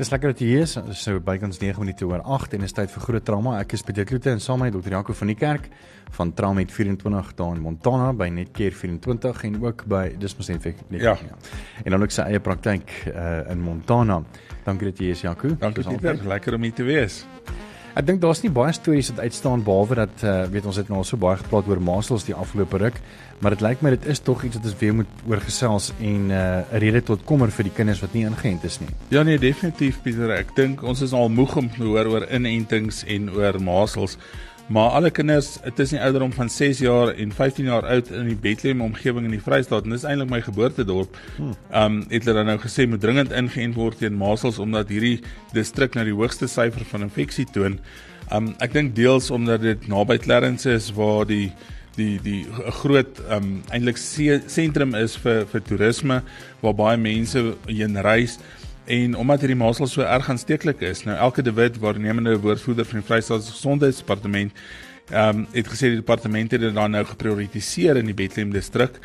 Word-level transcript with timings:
Dis 0.00 0.08
lekker 0.08 0.32
dat 0.32 0.38
jy 0.40 0.46
hier 0.48 0.62
is. 0.64 0.78
So 0.96 1.20
bykans 1.20 1.58
9 1.60 1.82
minute 1.82 2.06
oor 2.08 2.22
8 2.24 2.54
en 2.56 2.62
is 2.64 2.72
tyd 2.72 2.88
vir 2.88 3.02
groot 3.04 3.24
trauma. 3.28 3.58
Ek 3.60 3.74
is 3.76 3.82
Pieter 3.84 4.06
Kloete 4.08 4.30
en 4.32 4.40
saam 4.40 4.62
met 4.64 4.72
Dr. 4.72 4.94
Jaco 4.94 5.12
van 5.12 5.28
die 5.28 5.36
kerk 5.36 5.66
van 6.16 6.32
Traumet 6.32 6.72
24 6.72 7.34
daar 7.36 7.52
in 7.52 7.60
Montana 7.60 8.06
by 8.16 8.30
Netcare 8.32 8.72
24 8.72 9.44
en 9.50 9.58
ook 9.60 9.84
by 9.92 10.06
dis 10.16 10.34
mos 10.38 10.48
net 10.48 10.64
net. 10.64 11.02
Ja. 11.04 11.18
ja. 11.20 11.36
En 11.84 11.92
dan 11.92 12.06
ook 12.06 12.16
sy 12.16 12.24
eie 12.32 12.40
praktyk 12.40 12.94
uh, 13.12 13.42
in 13.52 13.60
Montana. 13.60 14.22
Dankie 14.64 14.88
dat 14.88 15.04
jy 15.04 15.10
hier 15.10 15.18
is 15.18 15.24
Jaco. 15.26 15.52
Dankie 15.60 15.84
Pieter, 15.84 16.24
lekker 16.32 16.56
om 16.56 16.64
hier 16.64 16.78
te 16.80 16.88
wees. 16.88 17.26
Ek 17.90 18.06
dink 18.06 18.22
daar's 18.22 18.40
nie 18.40 18.52
baie 18.54 18.72
stories 18.72 19.12
wat 19.12 19.26
uitstaan 19.26 19.66
behalwe 19.66 20.00
dat 20.00 20.24
uh, 20.24 20.34
weet 20.48 20.64
ons 20.70 20.80
het 20.80 20.88
nou 20.88 21.02
al 21.02 21.06
so 21.08 21.20
baie 21.20 21.36
gepraat 21.42 21.68
oor 21.68 21.80
masels 21.82 22.24
die 22.24 22.36
afgelope 22.38 22.80
ruk, 22.80 23.00
maar 23.40 23.54
dit 23.56 23.64
lyk 23.64 23.80
my 23.80 23.94
dit 23.94 24.06
is 24.12 24.20
tog 24.20 24.44
iets 24.44 24.58
wat 24.58 24.68
ons 24.68 24.76
weer 24.80 24.94
moet 24.94 25.24
oorgesels 25.28 25.90
en 25.98 26.30
eh, 26.30 26.36
'n 26.36 26.74
uh, 26.74 26.78
rede 26.78 27.02
tot 27.02 27.24
kommer 27.24 27.50
vir 27.50 27.64
die 27.64 27.72
kinders 27.72 28.00
wat 28.00 28.12
nie 28.12 28.26
ingeënt 28.26 28.64
is 28.64 28.80
nie. 28.80 28.88
Ja 29.08 29.22
nee, 29.22 29.38
definitief 29.38 30.02
Pieter. 30.02 30.30
Ek 30.30 30.54
dink 30.56 30.82
ons 30.82 31.00
is 31.00 31.12
al 31.12 31.28
moeg 31.28 31.56
om 31.56 31.70
te 31.70 31.82
hoor 31.82 32.06
oor 32.06 32.28
inentings 32.30 33.04
en 33.04 33.30
oor 33.30 33.60
masels. 33.62 34.18
Maar 34.70 34.90
alle 34.94 35.10
kinders, 35.10 35.56
dit 35.64 35.78
is 35.82 35.90
nie 35.90 36.00
ouderdom 36.00 36.32
van 36.32 36.48
6 36.48 36.78
jaar 36.78 37.08
en 37.14 37.32
15 37.32 37.64
jaar 37.64 37.86
oud 37.90 38.10
in 38.14 38.28
die 38.30 38.36
Bethlehem 38.38 38.84
omgewing 38.84 39.24
in 39.26 39.32
die 39.34 39.42
Vrystaat 39.42 39.84
en 39.84 39.96
dis 39.96 40.04
eintlik 40.06 40.30
my 40.30 40.40
geboortedorp. 40.46 41.16
Ehm 41.40 41.96
um, 41.96 42.04
het 42.12 42.28
hulle 42.30 42.44
nou 42.44 42.58
gesê 42.62 42.86
moet 42.86 43.00
dringend 43.02 43.32
ingeënt 43.32 43.74
word 43.74 43.98
teen 43.98 44.14
masels 44.14 44.60
omdat 44.62 44.88
hierdie 44.88 45.24
distrik 45.56 45.98
nou 45.98 46.04
die 46.06 46.14
hoogste 46.14 46.46
syfer 46.46 46.86
van 46.92 47.08
infeksie 47.08 47.48
toon. 47.50 47.80
Ehm 48.28 48.36
um, 48.36 48.54
ek 48.60 48.72
dink 48.72 48.94
deels 48.94 49.30
omdat 49.34 49.60
dit 49.66 49.88
naby 49.88 50.20
Clarence 50.22 50.70
is 50.70 50.92
waar 50.94 51.26
die 51.26 51.50
die 51.96 52.18
die 52.22 52.46
'n 52.46 52.72
groot 52.82 53.20
ehm 53.28 53.36
um, 53.36 53.62
eintlik 53.70 53.98
sentrum 54.46 54.94
is 54.94 55.16
vir 55.16 55.46
vir 55.46 55.62
toerisme 55.62 56.22
waar 56.60 56.74
baie 56.74 56.96
mense 56.96 57.56
heen 57.66 57.96
reis 58.02 58.38
en 58.86 59.16
omdat 59.16 59.40
hierdie 59.40 59.58
masel 59.58 59.86
so 59.86 60.02
erg 60.02 60.28
aansteeklik 60.28 60.80
is. 60.80 61.04
Nou 61.04 61.16
elke 61.16 61.42
David 61.42 61.78
waarnemende 61.78 62.38
woordvoerder 62.40 62.84
van 62.84 63.00
die 63.00 63.06
Vrystaat 63.06 63.44
Gesondheidsdepartement 63.44 64.52
ehm 65.10 65.38
um, 65.38 65.46
het 65.52 65.66
gesê 65.66 65.90
die 65.90 66.02
departement 66.02 66.50
het 66.50 66.60
dit 66.60 66.74
dan 66.74 66.90
nou 66.90 67.04
geprioritiseer 67.04 67.96
in 67.96 68.06
die 68.06 68.14
Bethlehem 68.14 68.52
distrik 68.52 69.00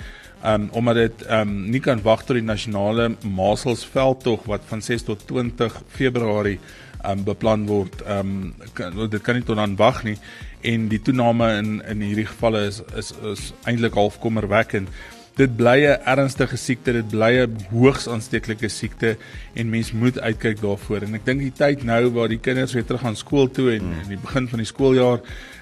um, 0.45 0.69
omdat 0.71 0.95
dit 0.95 1.25
ehm 1.25 1.49
um, 1.49 1.69
nie 1.69 1.79
kan 1.79 2.01
wag 2.01 2.23
tot 2.25 2.37
die 2.37 2.45
nasionale 2.45 3.15
maselsveldtog 3.23 4.45
wat 4.49 4.65
van 4.69 4.81
6 4.81 5.07
tot 5.09 5.27
20 5.27 5.81
Februarie 5.87 6.59
ehm 7.03 7.19
um, 7.19 7.23
beplan 7.23 7.65
word. 7.69 8.01
Ehm 8.01 8.53
um, 8.75 9.09
dit 9.09 9.21
kan 9.21 9.35
nie 9.35 9.43
tot 9.43 9.57
dan 9.61 9.75
wag 9.75 10.03
nie 10.03 10.17
en 10.65 10.87
die 10.91 11.01
toename 11.01 11.51
in 11.59 11.69
in 11.85 12.01
hierdie 12.01 12.29
gevalle 12.29 12.65
is 12.69 12.81
is 12.95 13.13
is 13.33 13.51
eintlik 13.69 13.93
half 13.93 14.19
kommerwekkend 14.23 14.89
dit 15.35 15.55
bly 15.55 15.83
'n 15.83 15.99
ernstige 16.07 16.57
siekte, 16.57 16.91
dit 16.93 17.07
bly 17.07 17.43
'n 17.43 17.57
hoogs 17.71 18.07
aansteeklike 18.07 18.69
siekte 18.69 19.17
en 19.53 19.69
mens 19.69 19.91
moet 19.91 20.19
uitkyk 20.19 20.61
daarvoor. 20.61 21.03
En 21.03 21.13
ek 21.13 21.25
dink 21.25 21.39
die 21.39 21.51
tyd 21.51 21.83
nou 21.83 22.09
waar 22.09 22.27
die 22.27 22.39
kinders 22.39 22.73
weer 22.73 22.85
terug 22.85 23.01
gaan 23.01 23.15
skool 23.15 23.51
toe 23.51 23.71
en 23.71 23.83
in 24.03 24.09
die 24.09 24.17
begin 24.17 24.47
van 24.47 24.59
die 24.59 24.67
skooljaar 24.67 25.19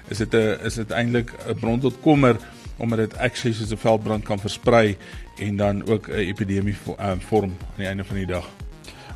is 0.08 0.18
dit 0.18 0.34
'n 0.34 0.58
is 0.64 0.74
dit 0.74 0.90
eintlik 0.90 1.32
'n 1.48 1.58
bron 1.58 1.80
tot 1.80 2.00
kommer 2.02 2.36
omdat 2.78 2.98
dit 2.98 3.18
actually 3.18 3.54
soos 3.56 3.72
'n 3.72 3.76
veldbrand 3.76 4.24
kan 4.24 4.38
versprei 4.38 4.96
en 5.38 5.56
dan 5.56 5.86
ook 5.86 6.08
'n 6.08 6.12
epidemie 6.12 6.76
uh, 6.98 7.12
vorm 7.18 7.50
aan 7.50 7.82
die 7.82 7.86
einde 7.86 8.04
van 8.04 8.16
die 8.16 8.26
dag. 8.26 8.46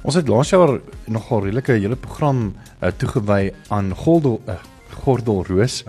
Ons 0.03 0.15
het 0.15 0.29
laas 0.29 0.51
jaar 0.51 0.81
nogal 1.07 1.45
redelike 1.45 1.73
hele 1.73 1.97
program 1.97 2.55
uh, 2.83 2.89
toegewy 2.97 3.53
aan 3.69 3.95
Goldel 3.95 4.43
uh, 4.47 4.55
Gordelroos. 5.03 5.85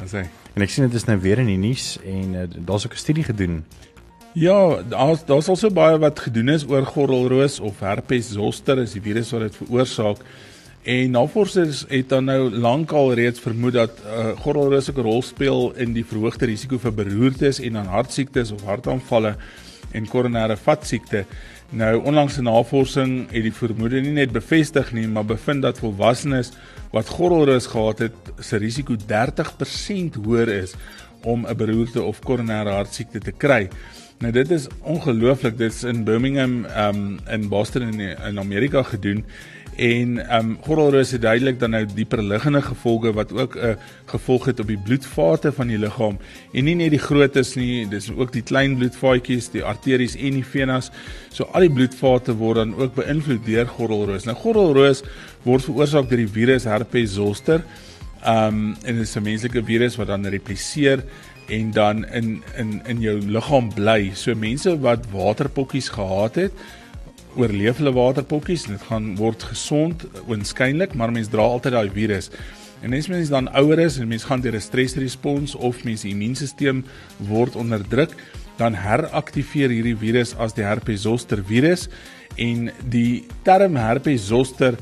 En 0.54 0.62
ek 0.66 0.70
sien 0.70 0.88
dit 0.88 0.98
is 0.98 1.06
nou 1.06 1.20
weer 1.20 1.40
in 1.40 1.50
die 1.52 1.58
nuus 1.58 1.98
en 2.06 2.34
uh, 2.36 2.48
daar's 2.66 2.86
ook 2.86 2.94
'n 2.94 3.06
studie 3.06 3.24
gedoen 3.24 3.64
Ja, 4.34 4.84
daar's 4.86 5.26
daar's 5.26 5.48
al 5.50 5.58
so 5.58 5.72
baie 5.74 5.98
wat 5.98 6.20
gedoen 6.20 6.52
is 6.54 6.68
oor 6.70 6.86
gordelroos 6.86 7.58
of 7.60 7.80
herpes 7.82 8.30
zoster 8.32 8.78
is 8.78 8.94
die 8.94 9.02
virus 9.02 9.32
wat 9.34 9.42
dit 9.48 9.56
veroorsaak. 9.58 10.22
En 10.86 11.12
navorsers 11.12 11.82
het 11.90 12.10
dan 12.10 12.30
nou 12.30 12.52
lankal 12.54 13.14
reeds 13.18 13.42
vermoed 13.42 13.74
dat 13.74 13.98
uh, 14.06 14.30
gordelroos 14.40 14.92
'n 14.92 15.02
rol 15.02 15.22
speel 15.22 15.74
in 15.76 15.94
die 15.94 16.06
verhoogde 16.06 16.46
risiko 16.46 16.78
vir 16.78 16.94
beroertes 16.94 17.60
en 17.60 17.74
dan 17.74 17.86
hartsiektes 17.86 18.52
of 18.52 18.64
hartaanvalle 18.64 19.36
en 19.92 20.08
koronêre 20.08 20.58
vatsiekte. 20.58 21.26
Nou 21.70 22.04
onlangs 22.04 22.34
se 22.34 22.42
navorsing 22.42 23.28
het 23.30 23.44
die 23.46 23.54
vermoede 23.54 24.00
nie 24.02 24.16
net 24.16 24.32
bevestig 24.34 24.90
nie, 24.92 25.06
maar 25.08 25.26
bevind 25.30 25.62
dat 25.62 25.78
volwassenes 25.78 26.50
wat 26.90 27.12
gordelroos 27.14 27.68
gehad 27.70 28.00
het, 28.08 28.32
se 28.42 28.58
risiko 28.58 28.96
30% 28.98 30.18
hoër 30.24 30.50
is 30.50 30.74
om 31.22 31.46
'n 31.46 31.58
beroerte 31.58 32.02
of 32.02 32.20
koronêre 32.26 32.74
hartsiekte 32.74 33.20
te 33.20 33.32
kry. 33.32 33.70
Nou 34.20 34.32
dit 34.34 34.52
is 34.52 34.68
ongelooflik. 34.82 35.58
Dit 35.58 35.74
is 35.74 35.84
in 35.84 36.04
Birmingham 36.04 36.66
um 36.66 37.20
in 37.30 37.48
Boston 37.50 37.82
in 37.82 38.00
in 38.00 38.40
Amerika 38.40 38.84
gedoen 38.84 39.26
en 39.80 40.18
um 40.36 40.50
gordelroos 40.66 41.14
het 41.16 41.22
duidelik 41.24 41.60
dan 41.60 41.72
nou 41.72 41.86
dieper 41.88 42.22
liggende 42.24 42.62
gevolge 42.62 43.14
wat 43.16 43.32
ook 43.32 43.56
'n 43.56 43.66
uh, 43.66 43.76
gevolg 44.06 44.46
het 44.46 44.60
op 44.60 44.68
die 44.68 44.78
bloedvate 44.78 45.52
van 45.52 45.68
die 45.68 45.78
liggaam 45.78 46.18
en 46.54 46.64
nie 46.64 46.76
net 46.76 46.90
die 46.90 47.00
grootes 47.00 47.56
nie, 47.56 47.88
dis 47.88 48.12
ook 48.12 48.32
die 48.32 48.42
klein 48.42 48.76
bloedvaatjies, 48.78 49.50
die 49.52 49.64
arteries 49.64 50.16
en 50.16 50.34
die 50.34 50.46
venas. 50.46 50.92
So 51.32 51.44
al 51.54 51.62
die 51.62 51.72
bloedvate 51.72 52.36
word 52.36 52.56
dan 52.56 52.76
ook 52.76 52.96
beïnvloed 52.96 53.46
deur 53.46 53.68
gordelroos. 53.68 54.26
Nou 54.26 54.36
gordelroos 54.36 55.04
word 55.44 55.64
veroorsaak 55.64 56.10
deur 56.10 56.18
die 56.18 56.34
virus 56.34 56.64
herpes 56.64 57.14
zoster. 57.14 57.64
Um 58.26 58.76
en 58.84 58.96
dit 58.96 59.08
is 59.08 59.16
'n 59.16 59.24
menslike 59.24 59.64
virus 59.64 59.96
wat 59.96 60.08
dan 60.08 60.26
repliseer 60.26 61.04
en 61.48 61.72
dan 61.72 62.06
in 62.08 62.44
in 62.58 62.82
in 62.86 63.02
jou 63.02 63.18
liggaam 63.22 63.74
bly. 63.74 64.12
So 64.14 64.36
mense 64.36 64.80
wat 64.80 65.06
waterpokkies 65.12 65.90
gehad 65.90 66.36
het, 66.36 66.52
oorleef 67.40 67.80
hulle 67.80 67.94
waterpokkies 67.96 68.68
en 68.68 68.76
dit 68.76 68.88
gaan 68.90 69.06
word 69.20 69.44
gesond 69.52 70.04
oënskynlik, 70.28 70.96
maar 71.00 71.14
mense 71.16 71.32
dra 71.32 71.46
altyd 71.48 71.78
daai 71.78 71.90
virus. 71.96 72.30
En 72.84 72.94
as 72.96 73.08
mens 73.12 73.32
dan 73.32 73.50
ouer 73.60 73.80
is 73.86 73.98
en 74.00 74.08
mens 74.08 74.28
gaan 74.28 74.44
deur 74.44 74.56
'n 74.56 74.62
stresrespons 74.62 75.56
of 75.56 75.84
mens 75.84 76.04
immuunstelsel 76.04 76.84
word 77.28 77.56
onderdruk, 77.56 78.16
dan 78.58 78.76
heraktiveer 78.76 79.72
hierdie 79.72 79.96
virus 79.96 80.36
as 80.36 80.54
die 80.54 80.64
herpes 80.68 81.02
zoster 81.08 81.44
virus 81.44 81.88
en 82.36 82.72
die 82.92 83.26
term 83.44 83.76
herpes 83.76 84.28
zoster 84.28 84.76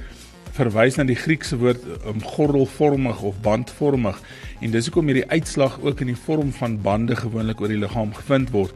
verwys 0.58 0.98
na 0.98 1.06
die 1.06 1.18
Griekse 1.18 1.58
woord 1.62 1.84
um, 2.10 2.22
gordelvormig 2.24 3.22
of 3.22 3.38
bandvormig 3.46 4.18
en 4.62 4.74
dis 4.74 4.90
hoekom 4.90 5.12
hierdie 5.12 5.30
uitslag 5.30 5.78
ook 5.84 6.02
in 6.02 6.14
die 6.14 6.22
vorm 6.26 6.50
van 6.58 6.80
bande 6.82 7.16
gewoonlik 7.16 7.62
oor 7.62 7.70
die 7.70 7.78
liggaam 7.78 8.14
gevind 8.18 8.50
word. 8.56 8.74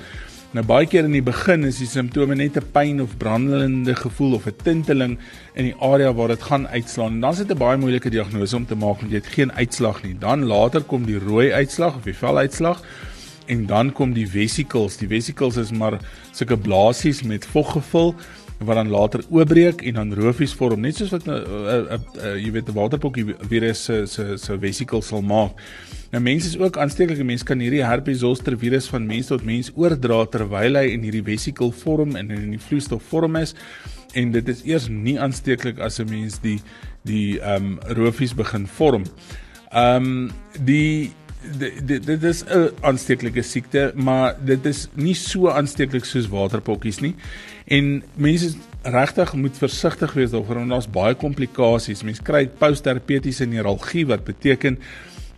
Nou 0.52 0.66
baie 0.68 0.84
keer 0.84 1.06
in 1.08 1.14
die 1.16 1.24
begin 1.24 1.64
is 1.64 1.78
die 1.80 1.88
simptome 1.88 2.36
net 2.36 2.58
'n 2.60 2.72
pyn 2.76 2.98
of 3.00 3.16
brandende 3.18 3.96
gevoel 3.96 4.34
of 4.36 4.48
'n 4.48 4.58
tinteling 4.64 5.18
in 5.56 5.64
die 5.64 5.76
area 5.80 6.12
waar 6.14 6.28
dit 6.28 6.44
gaan 6.44 6.68
uitslaan. 6.68 7.22
Dan 7.22 7.32
is 7.32 7.38
dit 7.38 7.52
'n 7.52 7.58
baie 7.58 7.78
moeilike 7.78 8.10
diagnose 8.10 8.56
om 8.56 8.66
te 8.66 8.76
maak 8.76 9.00
want 9.00 9.12
jy 9.12 9.18
het 9.24 9.32
geen 9.32 9.52
uitslag 9.52 10.04
nie. 10.04 10.14
Dan 10.20 10.44
later 10.44 10.82
kom 10.84 11.06
die 11.06 11.20
rooi 11.20 11.54
uitslag 11.54 11.96
of 11.96 12.04
die 12.04 12.14
veluitslag 12.14 12.84
en 13.48 13.66
dan 13.66 13.94
kom 13.94 14.14
die 14.14 14.28
vesicles. 14.28 14.98
Die 14.98 15.08
vesicles 15.08 15.56
is 15.56 15.72
maar 15.72 16.00
sulke 16.32 16.58
blaasies 16.58 17.24
met 17.24 17.46
vog 17.46 17.72
gevul 17.72 18.16
wat 18.66 18.78
dan 18.78 18.90
later 18.90 19.24
oopbreek 19.30 19.82
en 19.82 19.94
dan 20.00 20.14
rofies 20.14 20.54
vorm 20.54 20.82
net 20.86 20.96
soos 20.96 21.12
wat 21.12 21.26
'n 21.26 21.32
uh, 21.32 21.38
uh, 21.40 22.00
uh, 22.24 22.36
jy 22.38 22.52
weet 22.52 22.70
'n 22.70 22.78
waterpokkie 22.78 23.36
virus 23.50 23.84
se 23.84 24.06
se 24.06 24.38
se 24.38 24.58
vesicles 24.58 25.08
sal 25.08 25.22
maak. 25.22 25.52
Nou 26.12 26.24
mense 26.24 26.48
is 26.48 26.58
ook 26.58 26.78
aansteeklike 26.78 27.24
mense 27.24 27.46
kan 27.46 27.60
hierdie 27.60 27.84
herpes 27.84 28.20
zoster 28.20 28.58
virus 28.58 28.88
van 28.88 29.06
mens 29.06 29.28
tot 29.28 29.44
mens 29.44 29.72
oordra 29.76 30.26
terwyl 30.26 30.76
hy 30.76 30.92
in 30.94 31.02
hierdie 31.02 31.24
vesikel 31.24 31.72
vorm 31.72 32.16
en 32.16 32.32
in 32.32 32.52
die 32.52 32.60
vloeistof 32.60 33.04
vorm 33.04 33.36
is 33.36 33.56
en 34.14 34.32
dit 34.32 34.48
is 34.48 34.64
eers 34.64 34.90
nie 34.90 35.20
aansteeklik 35.20 35.80
as 35.80 36.00
'n 36.00 36.10
mens 36.10 36.40
die 36.42 36.60
die 37.04 37.40
ehm 37.40 37.66
um, 37.66 37.80
rofies 37.98 38.34
begin 38.34 38.68
vorm. 38.68 39.04
Ehm 39.72 39.96
um, 39.96 40.32
die 40.66 41.12
dit 41.58 42.06
dit 42.06 42.24
is 42.24 42.44
'n 42.44 42.70
aansteeklike 42.82 43.42
siekte, 43.42 43.92
maar 43.96 44.36
dit 44.46 44.66
is 44.66 44.88
nie 44.94 45.16
so 45.16 45.50
aansteeklik 45.50 46.06
soos 46.06 46.28
waterpokkies 46.28 47.00
nie. 47.00 47.16
En 47.66 48.04
mense 48.16 48.54
regtig 48.84 49.34
moet 49.34 49.58
versigtig 49.58 50.14
wees 50.14 50.32
daaroor 50.32 50.56
want 50.56 50.70
daar's 50.70 50.90
baie 50.90 51.16
komplikasies. 51.16 52.04
Mense 52.04 52.22
kry 52.22 52.48
postherpetiese 52.48 53.46
neuralgie 53.46 54.08
wat 54.08 54.24
beteken 54.24 54.78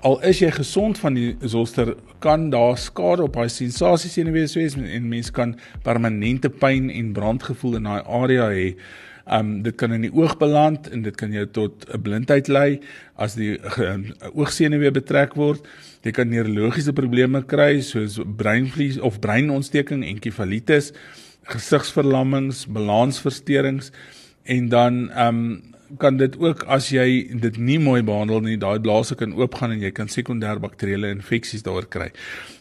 al 0.03 0.19
is 0.27 0.39
jy 0.39 0.51
gesond 0.51 0.99
van 0.99 1.15
die 1.15 1.35
zoster 1.39 1.95
kan 2.19 2.49
daar 2.49 2.77
skade 2.77 3.23
op 3.23 3.33
daai 3.33 3.49
sensasiesenuwees 3.49 4.55
wees 4.55 4.75
en 4.75 5.07
mense 5.07 5.31
kan 5.31 5.55
permanente 5.83 6.49
pyn 6.49 6.89
en 6.91 7.13
brandgevoel 7.15 7.75
in 7.79 7.83
daai 7.83 8.03
area 8.03 8.49
hê. 8.51 8.75
Um 9.25 9.61
dit 9.63 9.75
kan 9.79 9.93
in 9.95 10.01
die 10.01 10.11
oog 10.11 10.37
beland 10.37 10.89
en 10.91 11.01
dit 11.01 11.15
kan 11.15 11.31
jou 11.31 11.45
tot 11.45 11.85
'n 11.87 12.01
blindheid 12.01 12.47
lei 12.47 12.79
as 13.15 13.35
die 13.35 13.57
uh, 13.79 13.97
oogsenuwee 14.33 14.91
betrek 14.91 15.35
word. 15.35 15.63
Jy 16.03 16.11
kan 16.11 16.29
neurologiese 16.29 16.93
probleme 16.93 17.43
kry 17.43 17.81
soos 17.81 18.19
breinvlies 18.19 18.99
of 18.99 19.19
breinontsteking, 19.19 20.03
enkefalitis 20.03 20.91
gesigsverlammings, 21.43 22.65
balansversteurings 22.67 23.91
en 24.43 24.69
dan 24.69 25.09
ehm 25.11 25.27
um, 25.27 25.72
kan 25.99 26.17
dit 26.17 26.35
ook 26.39 26.63
as 26.71 26.87
jy 26.93 27.35
dit 27.41 27.57
nie 27.57 27.77
mooi 27.81 28.01
behandel 28.05 28.41
nie, 28.45 28.55
daai 28.57 28.79
blaase 28.83 29.15
kan 29.19 29.33
oopgaan 29.37 29.75
en 29.75 29.83
jy 29.83 29.91
kan 29.95 30.09
sekondêre 30.11 30.61
bakterieële 30.63 31.11
infeksies 31.13 31.65
daaroor 31.65 31.87
kry. 31.91 32.09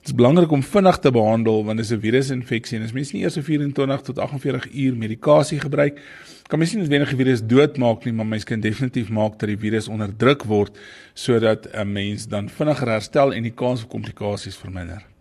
Dit 0.03 0.13
is 0.13 0.17
belangrik 0.19 0.53
om 0.53 0.63
vinnig 0.63 0.99
te 1.05 1.13
behandel 1.15 1.65
want 1.65 1.81
dit 1.81 1.87
is 1.87 1.93
'n 1.93 2.01
virusinfeksie 2.01 2.79
en 2.79 2.85
as 2.85 2.93
mens 2.93 3.13
nie 3.13 3.23
eers 3.23 3.35
so 3.35 3.43
24 3.43 4.03
tot 4.03 4.19
48 4.19 4.69
uur 4.75 4.97
medikasie 4.97 5.61
gebruik, 5.61 6.01
kan 6.49 6.59
mens 6.59 6.75
nie 6.75 6.83
noodwendig 6.83 7.09
die 7.09 7.25
virus 7.25 7.43
doodmaak 7.43 8.05
nie, 8.05 8.13
maar 8.13 8.27
mens 8.27 8.45
kan 8.45 8.61
definitief 8.61 9.09
maak 9.09 9.39
dat 9.39 9.49
die 9.49 9.59
virus 9.59 9.89
onderdruk 9.89 10.45
word 10.45 10.79
sodat 11.15 11.69
'n 11.73 11.93
mens 11.93 12.27
dan 12.29 12.49
vinniger 12.49 12.89
herstel 12.89 13.33
en 13.33 13.43
die 13.43 13.55
kans 13.55 13.83
op 13.83 13.89
komplikasies 13.89 14.57
verminder. 14.57 15.12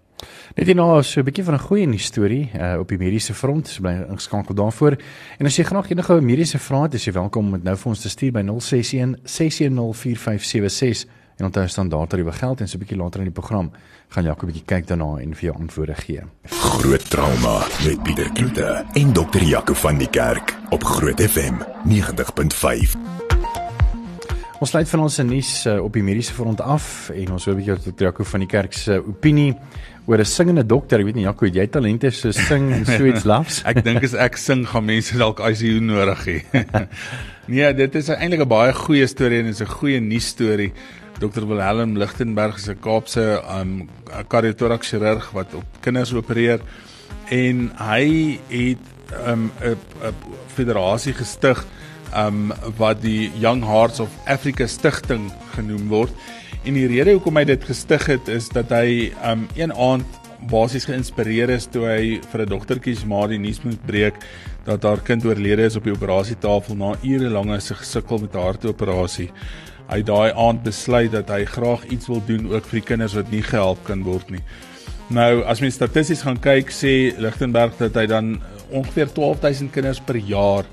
Net 0.51 0.68
hier 0.68 0.75
nou 0.75 1.01
so 1.03 1.21
'n 1.21 1.24
bietjie 1.24 1.44
van 1.44 1.53
'n 1.53 1.59
goeie 1.59 1.88
nuus 1.88 2.03
storie 2.03 2.51
uh, 2.56 2.80
op 2.80 2.88
die 2.88 2.98
mediese 2.98 3.33
front. 3.33 3.68
So 3.68 3.81
bly 3.81 4.03
ingeskakel 4.09 4.56
daarvoor. 4.56 4.98
En 5.38 5.45
as 5.45 5.56
jy 5.56 5.63
graag 5.63 5.89
enige 5.89 6.21
mediese 6.21 6.59
vrae 6.59 6.81
het, 6.81 6.94
is 6.94 7.06
jy 7.06 7.13
welkom 7.13 7.45
om 7.45 7.51
dit 7.51 7.63
nou 7.63 7.77
vir 7.77 7.89
ons 7.89 8.01
te 8.01 8.09
stuur 8.09 8.31
by 8.31 8.42
061 8.42 9.15
6104576 9.24 11.07
en 11.38 11.45
onthou 11.45 11.68
standaard 11.68 12.09
tariewe 12.09 12.31
geld 12.31 12.59
en 12.59 12.68
so 12.68 12.77
'n 12.77 12.80
bietjie 12.80 12.98
later 12.98 13.19
in 13.19 13.31
die 13.31 13.39
program 13.39 13.71
gaan 14.09 14.24
Jaco 14.24 14.45
'n 14.45 14.51
bietjie 14.51 14.65
kyk 14.65 14.88
daarna 14.88 15.21
en 15.21 15.33
vir 15.36 15.44
jou 15.44 15.56
antwoorde 15.56 15.95
gee. 15.95 16.21
Groot 16.44 17.09
trauma 17.09 17.65
met 17.86 18.04
Pieter 18.04 18.31
Kloete 18.31 18.86
en 18.94 19.13
dokter 19.13 19.44
Jaco 19.44 19.74
van 19.74 19.97
die 19.97 20.09
Kerk 20.09 20.57
op 20.69 20.83
Groot 20.83 21.21
FM 21.21 21.56
90.5. 21.88 22.95
Ons 24.62 24.69
sluit 24.69 24.89
van 24.89 25.00
ons 25.00 25.15
nuus 25.18 25.65
uh, 25.65 25.80
op 25.81 25.94
die 25.94 26.04
mediese 26.06 26.33
front 26.38 26.62
af 26.62 27.09
en 27.09 27.31
ons 27.31 27.45
hoor 27.45 27.56
'n 27.56 27.57
bietjie 27.57 27.83
dokter 27.83 28.06
Jaco 28.06 28.24
van 28.24 28.39
die 28.39 28.47
Kerk 28.47 28.74
se 28.74 29.04
opinie 29.07 29.56
oor 30.06 30.19
'n 30.19 30.25
singende 30.25 30.65
dokter. 30.65 31.00
Ek 31.00 31.06
weet 31.06 31.15
nie 31.15 31.27
Jaco, 31.27 31.45
jy 31.45 31.68
talente 31.68 32.12
so 32.12 32.31
sing 32.31 32.86
so 32.98 33.06
iets 33.06 33.25
laughs. 33.25 33.62
ek 33.65 33.83
dink 33.83 34.03
as 34.03 34.13
ek 34.13 34.38
sing 34.38 34.65
gaan 34.65 34.86
mense 34.86 35.18
dalk 35.18 35.39
ICU 35.39 35.80
nodig 35.80 36.25
hê. 36.25 36.38
nee, 37.53 37.74
dit 37.74 37.95
is 37.95 38.09
eintlik 38.09 38.42
'n 38.42 38.50
baie 38.50 38.74
goeie 38.74 39.07
storie 39.07 39.39
en 39.39 39.48
is 39.48 39.62
'n 39.62 39.69
goeie 39.69 40.00
nuus 40.00 40.27
storie. 40.27 40.71
Dr 41.19 41.45
Wilhelm 41.45 41.98
Lichtenberg 41.98 42.57
is 42.57 42.69
'n 42.69 42.80
Kaapse 42.81 43.42
um 43.59 43.89
kardiotorax 44.27 44.89
chirurg 44.89 45.31
wat 45.31 45.53
op 45.53 45.65
kinders 45.81 46.13
opereer 46.13 46.62
en 47.30 47.71
hy 47.77 48.39
het 48.50 48.86
'n 49.12 49.30
um, 49.30 49.51
'n 49.62 49.77
federasie 50.56 51.13
gestig 51.13 51.65
um 52.15 52.51
wat 52.77 53.01
die 53.01 53.31
Young 53.39 53.63
Hearts 53.63 54.00
of 54.00 54.09
Africa 54.25 54.68
stigting 54.68 55.31
genoem 55.56 55.88
word 55.88 56.12
En 56.61 56.75
die 56.77 56.85
rede 56.85 57.15
hoekom 57.15 57.39
hy 57.39 57.41
dit 57.49 57.63
gestig 57.65 58.03
het 58.05 58.27
is 58.29 58.45
dat 58.53 58.69
hy 58.69 59.07
um 59.25 59.47
een 59.57 59.71
aand 59.73 60.19
basies 60.51 60.85
geïnspireer 60.85 61.49
is 61.55 61.65
toe 61.73 61.87
hy 61.89 62.03
vir 62.21 62.43
'n 62.43 62.51
dogtertjie 62.51 62.93
maar 63.09 63.31
die 63.33 63.39
nuus 63.41 63.63
moet 63.65 63.81
breek 63.85 64.19
dat 64.65 64.83
haar 64.85 65.01
kind 65.01 65.25
oorlede 65.25 65.65
is 65.65 65.75
op 65.75 65.89
die 65.89 65.93
operasietafel 65.93 66.77
na 66.77 66.93
ure 67.01 67.29
lange 67.33 67.59
se 67.59 67.73
gesukkel 67.73 68.21
met 68.21 68.33
haar 68.33 68.53
hartoperasie. 68.53 69.31
Hy 69.89 70.01
daai 70.05 70.33
aand 70.37 70.61
besluit 70.63 71.11
dat 71.11 71.29
hy 71.29 71.45
graag 71.45 71.85
iets 71.89 72.07
wil 72.07 72.21
doen 72.27 72.53
ook 72.53 72.65
vir 72.69 72.79
die 72.79 72.87
kinders 72.93 73.17
wat 73.17 73.31
nie 73.31 73.41
gehelp 73.41 73.81
kan 73.83 74.03
word 74.03 74.29
nie. 74.29 74.43
Nou 75.09 75.41
as 75.43 75.61
mens 75.61 75.75
statisties 75.81 76.21
gaan 76.21 76.37
kyk 76.37 76.69
sê 76.69 77.17
Lichtenberg 77.17 77.73
dat 77.77 77.95
hy 77.95 78.05
dan 78.05 78.37
ongeveer 78.69 79.09
12000 79.09 79.71
kinders 79.71 79.99
per 79.99 80.15
jaar 80.15 80.65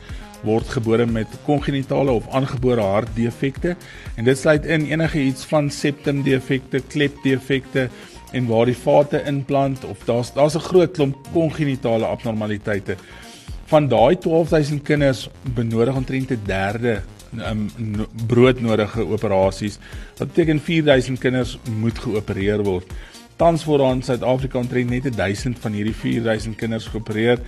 word 0.47 0.69
gebore 0.69 1.07
met 1.07 1.27
kongenitale 1.47 2.11
of 2.11 2.29
aangebore 2.31 2.81
hartdefekte 2.81 3.77
en 4.17 4.25
dit 4.25 4.39
sluit 4.39 4.67
in 4.67 4.87
enige 4.87 5.21
iets 5.21 5.45
van 5.51 5.71
septumdefekte, 5.71 6.81
klepdefekte 6.89 7.89
en 8.33 8.47
waar 8.47 8.69
die 8.69 8.77
vate 8.77 9.23
inplant 9.27 9.85
of 9.85 10.05
daar's 10.05 10.33
daar's 10.33 10.55
'n 10.55 10.69
groot 10.71 10.93
klomp 10.93 11.17
kongenitale 11.33 12.07
abnormaliteite. 12.07 12.97
Van 13.67 13.89
daai 13.89 14.19
12000 14.19 14.83
kinders 14.83 15.29
benodig 15.55 15.95
omtrent 15.95 16.31
'n 16.31 16.41
derde 16.45 17.03
um, 17.37 17.71
broodnodige 18.27 19.07
operasies. 19.07 19.79
Wat 20.17 20.29
beteken 20.29 20.61
4000 20.61 21.19
kinders 21.19 21.59
moet 21.81 21.99
geopereer 21.99 22.63
word. 22.63 22.87
Tans 23.37 23.65
word 23.65 23.83
aan 23.83 24.03
Suid-Afrika 24.03 24.59
omtrent 24.59 24.91
net 24.91 25.17
1000 25.17 25.59
van 25.59 25.73
hierdie 25.73 25.95
4000 25.95 26.57
kinders 26.57 26.87
geopereer. 26.87 27.39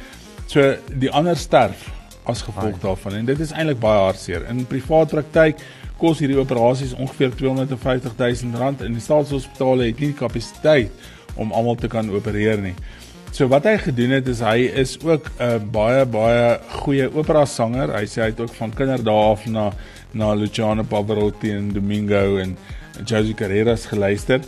So 0.46 0.76
die 0.98 1.10
ander 1.10 1.36
sterf 1.36 1.99
as 2.30 2.42
gevolg 2.46 2.78
Ai. 2.78 2.82
daarvan 2.82 3.18
en 3.20 3.28
dit 3.28 3.40
is 3.40 3.52
eintlik 3.52 3.80
baie 3.82 4.00
hartseer. 4.06 4.46
In 4.50 4.64
privaat 4.70 5.12
praktyk 5.12 5.62
kos 6.00 6.22
hierdie 6.22 6.38
operasies 6.40 6.94
ongeveer 6.96 7.34
250 7.36 8.16
000 8.16 8.60
rand 8.60 8.82
en 8.86 8.96
die 8.96 9.04
staatshospitale 9.04 9.90
het 9.90 10.00
nie 10.00 10.12
die 10.14 10.18
kapasiteit 10.18 11.10
om 11.36 11.52
almal 11.52 11.76
te 11.80 11.90
kan 11.92 12.10
opereer 12.10 12.62
nie. 12.62 12.74
So 13.30 13.46
wat 13.50 13.68
hy 13.68 13.76
gedoen 13.78 14.16
het 14.16 14.28
is 14.28 14.40
hy 14.42 14.66
is 14.82 14.96
ook 15.04 15.30
'n 15.38 15.44
uh, 15.44 15.58
baie 15.72 16.06
baie 16.06 16.58
goeie 16.82 17.06
opera 17.14 17.44
sanger. 17.46 17.92
Hy 17.94 18.06
sê 18.06 18.22
hy 18.22 18.30
het 18.32 18.40
ook 18.40 18.54
van 18.54 18.74
kinderdae 18.74 19.30
af 19.30 19.46
na 19.46 19.70
na 20.12 20.34
Luciano 20.34 20.82
Pavarotti 20.82 21.52
en 21.54 21.72
Domingo 21.72 22.38
en 22.38 22.56
José 23.04 23.34
Carreras 23.34 23.86
geluister 23.86 24.40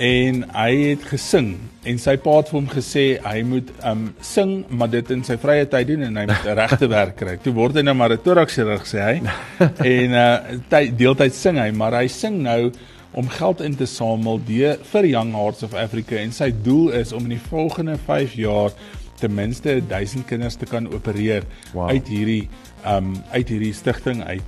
en 0.00 0.44
hy 0.54 0.70
het 0.92 1.02
gesing 1.04 1.56
en 1.84 1.98
sy 2.00 2.14
pa 2.22 2.38
het 2.38 2.48
vir 2.48 2.56
hom 2.56 2.68
gesê 2.72 3.04
hy 3.24 3.42
moet 3.44 3.68
um 3.88 4.06
sing 4.24 4.62
maar 4.70 4.88
dit 4.92 5.10
in 5.12 5.24
sy 5.26 5.36
vrye 5.40 5.66
tyd 5.68 5.90
doen 5.90 6.06
en 6.08 6.16
hy 6.16 6.24
moet 6.30 6.46
'n 6.46 6.56
regte 6.62 6.88
werk 6.88 7.16
kry. 7.16 7.36
Toe 7.36 7.52
word 7.52 7.76
hy 7.76 7.82
nou 7.82 7.94
maar 7.94 8.12
'n 8.12 8.22
toraxchirurg 8.24 8.86
sê 8.86 9.00
hy. 9.02 9.16
en 9.96 10.16
uh 10.16 10.58
tyd 10.68 10.96
deeltyd 10.96 11.34
sing 11.34 11.58
hy, 11.58 11.70
maar 11.70 11.92
hy 11.92 12.08
sing 12.08 12.42
nou 12.42 12.72
om 13.12 13.28
geld 13.28 13.60
in 13.60 13.76
te 13.76 13.86
samel 13.86 14.40
die 14.46 14.72
vir 14.92 15.04
Young 15.04 15.34
Hearts 15.34 15.62
of 15.62 15.74
Africa 15.74 16.16
en 16.16 16.32
sy 16.32 16.50
doel 16.64 16.92
is 16.96 17.12
om 17.12 17.24
in 17.24 17.36
die 17.36 17.46
volgende 17.50 17.98
5 17.98 18.34
jaar 18.34 18.72
ten 19.20 19.34
minste 19.34 19.80
1000 19.88 20.26
kinders 20.26 20.56
te 20.56 20.66
kan 20.66 20.88
opereer 20.88 21.44
wow. 21.74 21.90
uit 21.90 22.08
hierdie 22.08 22.48
um 22.86 23.14
uit 23.32 23.48
hierdie 23.48 23.74
stigting 23.74 24.24
uit. 24.24 24.42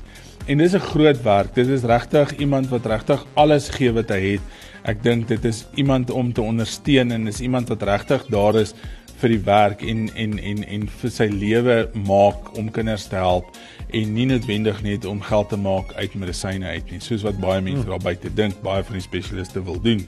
En 0.46 0.58
dis 0.58 0.74
'n 0.74 0.80
groot 0.80 1.22
werk. 1.22 1.54
Dit 1.54 1.68
is 1.68 1.82
regtig 1.82 2.36
iemand 2.36 2.68
wat 2.68 2.86
regtig 2.86 3.26
alles 3.34 3.68
gee 3.68 3.92
wat 3.92 4.08
hy 4.08 4.36
het 4.36 4.40
Ek 4.84 5.02
dink 5.02 5.28
dit 5.28 5.44
is 5.48 5.64
iemand 5.80 6.10
om 6.10 6.32
te 6.32 6.42
ondersteun 6.42 7.10
en 7.10 7.26
is 7.26 7.40
iemand 7.40 7.68
wat 7.72 7.82
regtig 7.82 8.26
daar 8.32 8.58
is 8.60 8.74
vir 9.22 9.32
die 9.32 9.44
werk 9.46 9.82
en 9.86 10.08
en 10.18 10.38
en 10.38 10.64
en 10.76 10.86
vir 11.00 11.12
sy 11.12 11.28
lewe 11.30 11.76
maak 12.08 12.50
om 12.58 12.70
kinders 12.74 13.06
te 13.08 13.16
help 13.16 13.54
en 13.94 14.14
nie 14.16 14.26
noodwendig 14.28 14.82
net 14.84 15.06
om 15.08 15.22
geld 15.22 15.48
te 15.48 15.56
maak 15.60 15.94
uit 15.94 16.16
medisyne 16.18 16.74
uit 16.76 16.90
nie 16.92 17.00
soos 17.00 17.24
wat 17.24 17.38
baie 17.40 17.62
mense 17.62 17.84
hmm. 17.84 17.92
daar 17.94 18.04
buite 18.04 18.32
dink 18.34 18.60
baie 18.66 18.84
van 18.84 18.98
die 18.98 19.04
spesialiste 19.04 19.62
wil 19.64 19.80
doen. 19.80 20.02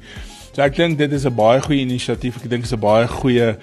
So 0.52 0.64
ek 0.64 0.76
dink 0.76 0.98
dit 0.98 1.12
is 1.12 1.26
'n 1.26 1.34
baie 1.36 1.60
goeie 1.60 1.84
inisiatief. 1.84 2.36
Ek 2.36 2.50
dink 2.50 2.64
dit 2.64 2.72
is 2.72 2.76
'n 2.76 2.80
baie 2.80 3.08
goeie 3.08 3.56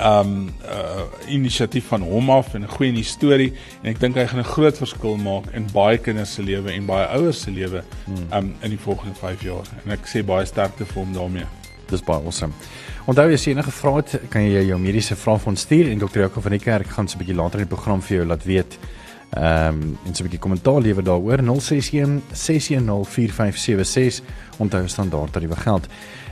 um 0.00 0.50
uh 0.64 1.04
inisiatief 1.28 1.86
van 1.88 2.02
hom 2.02 2.30
af 2.30 2.54
en 2.54 2.62
'n 2.62 2.68
goeie 2.68 3.04
storie 3.04 3.52
en 3.82 3.90
ek 3.90 4.00
dink 4.00 4.16
hy 4.16 4.26
gaan 4.26 4.40
'n 4.40 4.44
groot 4.44 4.78
verskil 4.78 5.16
maak 5.16 5.44
in 5.54 5.66
baie 5.72 5.98
kinders 5.98 6.34
se 6.34 6.42
lewe 6.42 6.72
en 6.72 6.86
baie 6.86 7.06
ouers 7.06 7.40
se 7.40 7.50
lewe 7.50 7.82
hmm. 8.04 8.32
um 8.32 8.54
in 8.62 8.70
die 8.70 8.78
volgende 8.78 9.14
5 9.14 9.42
jaar 9.42 9.66
en 9.84 9.92
ek 9.92 10.06
sê 10.06 10.24
baie 10.24 10.46
sterkte 10.46 10.84
vir 10.84 11.02
hom 11.02 11.12
daarmee. 11.12 11.46
Dis 11.90 12.02
baie 12.02 12.24
awesome. 12.24 12.52
Onthou 13.06 13.32
as 13.32 13.44
jy 13.44 13.52
enige 13.52 13.70
vrae 13.70 13.96
het, 13.96 14.20
kan 14.30 14.42
jy 14.42 14.64
jou 14.68 14.78
mediese 14.78 15.16
vrae 15.16 15.38
van 15.38 15.56
stuur 15.56 15.90
en 15.90 15.98
dokter 15.98 16.20
Jaco 16.20 16.40
van 16.40 16.52
die 16.52 16.60
kerk 16.62 16.86
gaan 16.86 17.08
so 17.08 17.16
'n 17.16 17.18
bietjie 17.18 17.36
later 17.36 17.60
in 17.60 17.66
die 17.66 17.74
program 17.74 18.00
vir 18.02 18.16
jou 18.16 18.26
laat 18.26 18.44
weet. 18.44 18.78
Ehm 19.32 19.68
um, 19.68 19.98
en 20.06 20.14
so 20.14 20.22
'n 20.22 20.28
bietjie 20.28 20.38
kommentaar 20.38 20.80
lewer 20.80 21.04
daaroor 21.04 21.42
061 21.42 22.22
610 22.32 23.04
4576 23.04 24.24
onthou 24.58 24.88
standaard 24.88 25.32
tariewe 25.32 25.56
geld. 25.56 25.86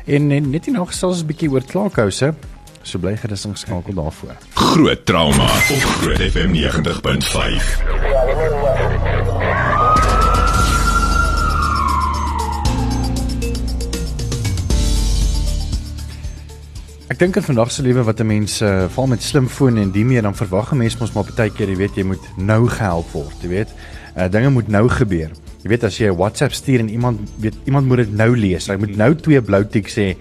En 0.06 0.26
net 0.26 0.66
nie 0.66 0.74
nog 0.74 0.92
selfs 0.92 1.22
'n 1.22 1.26
bietjie 1.26 1.50
oor 1.50 1.64
klaarkouse 1.64 2.34
So 2.82 2.98
bly 2.98 3.16
gerus 3.16 3.44
ingeskakel 3.44 3.94
daarvoor. 3.94 4.36
Groot 4.54 5.06
trauma 5.06 5.44
op 5.44 5.82
Groot 6.00 6.20
FM 6.32 6.54
90.5. 6.56 6.60
Ek 17.10 17.18
dink 17.18 17.36
in 17.36 17.42
vandag 17.44 17.72
se 17.74 17.82
lewe 17.82 18.02
wat 18.06 18.20
'n 18.20 18.26
mens 18.26 18.60
uh, 18.62 18.88
val 18.88 19.06
met 19.06 19.22
slimfoon 19.22 19.76
en 19.76 19.90
die 19.90 20.04
meer 20.04 20.22
dan 20.22 20.34
verwag 20.34 20.72
'n 20.72 20.76
mens 20.76 20.96
mos 20.96 21.12
maar 21.12 21.24
baie 21.36 21.50
keer, 21.50 21.68
jy 21.68 21.76
weet, 21.76 21.94
jy 21.96 22.04
moet 22.04 22.24
nou 22.36 22.68
gehelp 22.68 23.12
word, 23.12 23.36
jy 23.42 23.48
weet. 23.48 23.68
Uh, 24.16 24.28
dinge 24.28 24.50
moet 24.50 24.68
nou 24.68 24.88
gebeur. 24.88 25.30
Jy 25.62 25.68
weet 25.68 25.84
as 25.84 25.98
jy 25.98 26.06
'n 26.08 26.16
WhatsApp 26.16 26.52
stuur 26.52 26.80
en 26.80 26.88
iemand 26.88 27.20
weet 27.36 27.54
iemand 27.64 27.86
moet 27.86 27.96
dit 27.96 28.12
nou 28.16 28.36
lees. 28.36 28.66
Hy 28.66 28.76
moet 28.76 28.96
nou 28.96 29.14
twee 29.14 29.42
blou 29.42 29.64
tik 29.66 29.88
sê 29.88 30.16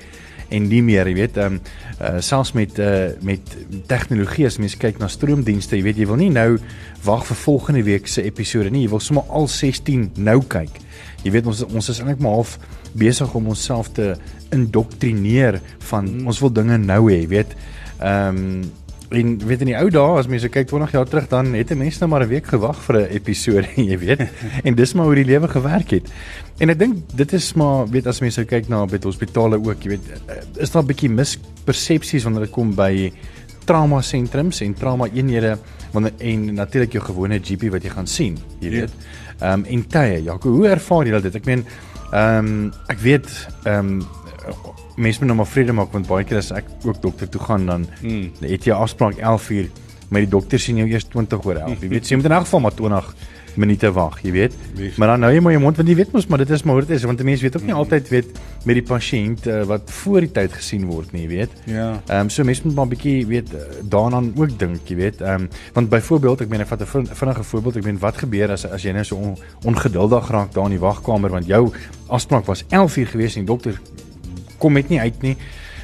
en 0.50 0.68
nie 0.70 0.82
meer, 0.86 1.08
jy 1.10 1.16
weet, 1.18 1.38
ehm 1.38 1.60
um, 1.60 1.62
uh, 2.00 2.18
selfs 2.24 2.54
met 2.56 2.80
uh, 2.80 3.10
met 3.26 3.56
tegnologie 3.90 4.48
as 4.48 4.58
mens 4.62 4.78
kyk 4.80 5.00
na 5.02 5.10
stroomdienste, 5.12 5.78
jy 5.78 5.84
weet 5.84 6.02
jy 6.02 6.08
wil 6.10 6.20
nie 6.22 6.32
nou 6.34 6.58
wag 7.06 7.26
vir 7.28 7.40
volgende 7.44 7.84
week 7.88 8.08
se 8.08 8.24
episode 8.28 8.72
nie, 8.72 8.86
jy 8.86 8.94
wil 8.94 9.04
sommer 9.04 9.28
al 9.30 9.50
16 9.52 10.10
nou 10.18 10.40
kyk. 10.48 10.82
Jy 11.24 11.34
weet 11.36 11.50
ons 11.52 11.66
ons 11.68 11.92
is 11.92 12.00
eintlik 12.00 12.22
maar 12.24 12.40
half 12.40 12.58
besig 12.98 13.34
om 13.36 13.52
onsself 13.52 13.92
te 13.94 14.14
indoktrineer 14.56 15.60
van 15.92 16.08
hmm. 16.08 16.28
ons 16.28 16.40
wil 16.42 16.54
dinge 16.54 16.78
nou 16.82 17.04
hê, 17.10 17.24
jy 17.24 17.34
weet. 17.38 17.58
Ehm 18.00 18.46
um, 18.46 18.70
En 19.10 19.32
weet 19.42 19.64
in 19.66 19.72
die 19.72 19.78
ou 19.78 19.88
dae 19.90 20.18
as 20.20 20.28
mense 20.30 20.50
kyk 20.54 20.68
20 20.70 20.92
jaar 20.94 21.08
terug 21.10 21.28
dan 21.32 21.54
het 21.58 21.72
'n 21.72 21.78
mens 21.78 21.98
nou 22.00 22.10
maar 22.10 22.24
'n 22.24 22.30
week 22.30 22.46
gewag 22.46 22.78
vir 22.86 22.96
'n 22.96 23.12
episode, 23.12 23.68
jy 23.92 23.98
weet. 23.98 24.22
en 24.64 24.76
dis 24.76 24.94
maar 24.94 25.06
hoe 25.06 25.16
die 25.16 25.26
lewe 25.26 25.48
gewerk 25.48 25.90
het. 25.90 26.10
En 26.60 26.70
ek 26.70 26.80
dink 26.80 26.96
dit 27.16 27.34
is 27.34 27.54
maar 27.54 27.90
weet 27.90 28.08
as 28.08 28.22
mense 28.22 28.46
kyk 28.46 28.70
na 28.70 28.86
by 28.86 29.00
hospitale 29.02 29.58
ook, 29.58 29.84
jy 29.84 29.90
weet, 29.90 30.06
eh, 30.28 30.62
is 30.62 30.72
daar 30.72 30.84
'n 30.84 30.88
bietjie 30.88 31.10
mispersepsies 31.10 32.24
wanneer 32.24 32.42
dit 32.42 32.52
kom 32.52 32.76
by 32.76 33.12
trauma 33.66 34.02
sentrums 34.02 34.62
en 34.62 34.74
trauma 34.74 35.08
eenhede 35.14 35.58
wanneer 35.92 36.14
en 36.18 36.54
natuurlik 36.54 36.92
jou 36.92 37.04
gewone 37.04 37.40
GP 37.40 37.70
wat 37.72 37.84
jy 37.84 37.90
gaan 37.90 38.08
sien, 38.08 38.38
jy 38.60 38.70
weet. 38.70 38.92
Ehm 39.40 39.60
um, 39.60 39.66
en 39.66 39.88
tye, 39.88 40.24
Jaco, 40.24 40.50
hoe 40.50 40.68
ervaar 40.68 41.08
jy 41.08 41.22
dit? 41.22 41.36
Ek 41.36 41.46
meen 41.46 41.66
ehm 42.12 42.46
um, 42.46 42.74
ek 42.88 43.00
weet 43.00 43.30
ehm 43.64 43.78
um, 43.78 44.08
mense 45.00 45.22
moet 45.22 45.32
nou 45.32 45.40
maar 45.42 45.50
vrede 45.50 45.76
maak 45.76 45.94
want 45.96 46.08
baie 46.08 46.28
keer 46.28 46.42
as 46.42 46.52
ek 46.52 46.68
ook 46.84 47.02
dokter 47.02 47.30
toe 47.32 47.42
gaan 47.42 47.66
dan 47.70 47.88
hmm. 48.02 48.32
het 48.44 48.68
jy 48.68 48.76
afspraak 48.76 49.18
11 49.18 49.50
uur 49.58 49.70
maar 50.10 50.26
die 50.26 50.32
dokter 50.32 50.60
sien 50.62 50.80
jou 50.82 50.88
eers 50.90 51.06
20 51.14 51.44
oor 51.46 51.60
11. 51.62 51.84
Jy 51.84 51.90
weet, 51.92 52.08
jy 52.10 52.18
moet 52.18 52.32
in 52.32 52.34
elk 52.40 52.48
geval 52.48 52.64
maar 52.66 52.74
20 52.74 53.12
minute 53.60 53.90
wag, 53.92 54.20
jy 54.24 54.32
weet. 54.32 54.56
Lief. 54.78 54.98
Maar 55.02 55.14
dan 55.14 55.24
nou 55.26 55.30
jy 55.34 55.42
maar 55.44 55.54
jou 55.54 55.62
mond 55.64 55.80
want 55.80 55.90
jy 55.90 55.96
weet 56.00 56.14
mos 56.16 56.28
maar 56.30 56.42
dit 56.44 56.52
is 56.56 56.64
maar 56.64 56.78
hoe 56.78 56.86
dit 56.86 56.96
is 56.96 57.06
want 57.08 57.24
mense 57.28 57.44
weet 57.44 57.58
ook 57.58 57.66
nie 57.66 57.74
mm. 57.74 57.82
altyd 57.82 58.12
weet 58.14 58.40
met 58.68 58.78
die 58.78 58.84
pasiënt 58.86 59.48
uh, 59.50 59.62
wat 59.70 59.92
voor 60.00 60.26
die 60.26 60.32
tyd 60.36 60.54
gesien 60.56 60.86
word 60.90 61.14
nie, 61.16 61.24
jy 61.26 61.30
weet. 61.34 61.56
Ja. 61.70 61.88
Ehm 62.08 62.30
um, 62.30 62.32
so 62.34 62.46
mense 62.48 62.66
moet 62.66 62.76
maar 62.78 62.86
'n 62.88 62.94
bietjie 62.94 63.26
weet 63.28 63.54
uh, 63.54 63.66
daaraan 63.84 64.32
ook 64.36 64.58
dink, 64.60 64.82
jy 64.88 65.00
weet. 65.00 65.22
Ehm 65.22 65.48
um, 65.48 65.50
want 65.74 65.90
byvoorbeeld, 65.90 66.46
ek 66.46 66.50
meen 66.50 66.66
ek 66.66 66.72
vat 66.72 66.82
'n 66.82 67.08
vinnige 67.14 67.44
voorbeeld, 67.44 67.78
ek 67.78 67.88
meen 67.90 68.00
wat 68.00 68.18
gebeur 68.18 68.52
as 68.52 68.66
as 68.66 68.84
jy 68.84 68.94
nou 68.94 69.04
so 69.04 69.16
on, 69.16 69.38
ongeduldig 69.66 70.30
raak 70.30 70.54
daar 70.54 70.70
in 70.70 70.78
die 70.78 70.86
wagkamer 70.86 71.30
want 71.30 71.48
jou 71.48 71.72
afspraak 72.08 72.46
was 72.46 72.66
11 72.70 72.98
uur 72.98 73.08
gewees 73.08 73.36
en 73.36 73.46
die 73.46 73.54
dokter 73.54 73.82
kom 74.60 74.74
net 74.74 74.90
nie 74.90 75.00
uit 75.00 75.22
nie, 75.24 75.36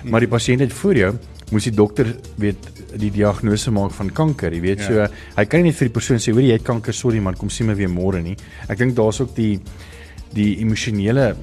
maar 0.03 0.21
die 0.23 0.29
pasiënt 0.29 0.61
het 0.61 0.73
voor 0.73 0.95
jou 0.95 1.13
moes 1.51 1.67
die 1.67 1.75
dokter 1.75 2.07
weet 2.41 2.71
die 2.97 3.11
diagnose 3.13 3.71
maak 3.71 3.91
van 3.97 4.09
kanker, 4.09 4.53
jy 4.53 4.61
weet. 4.63 4.85
Ja. 4.85 4.87
So 4.87 5.35
hy 5.37 5.45
kan 5.49 5.61
nie 5.61 5.71
net 5.71 5.77
vir 5.79 5.89
die 5.89 5.93
persoon 5.93 6.17
sê, 6.17 6.31
"Hoor 6.33 6.41
jy 6.41 6.53
het 6.53 6.63
kanker, 6.63 6.93
sorry 6.93 7.19
man, 7.19 7.35
kom 7.35 7.49
sien 7.49 7.67
my 7.67 7.75
weer 7.75 7.89
môre 7.89 8.21
nie." 8.21 8.35
Ek 8.69 8.77
dink 8.77 8.95
daar's 8.95 9.21
ook 9.21 9.35
die 9.35 9.59
die 10.33 10.59
emosionele 10.59 11.35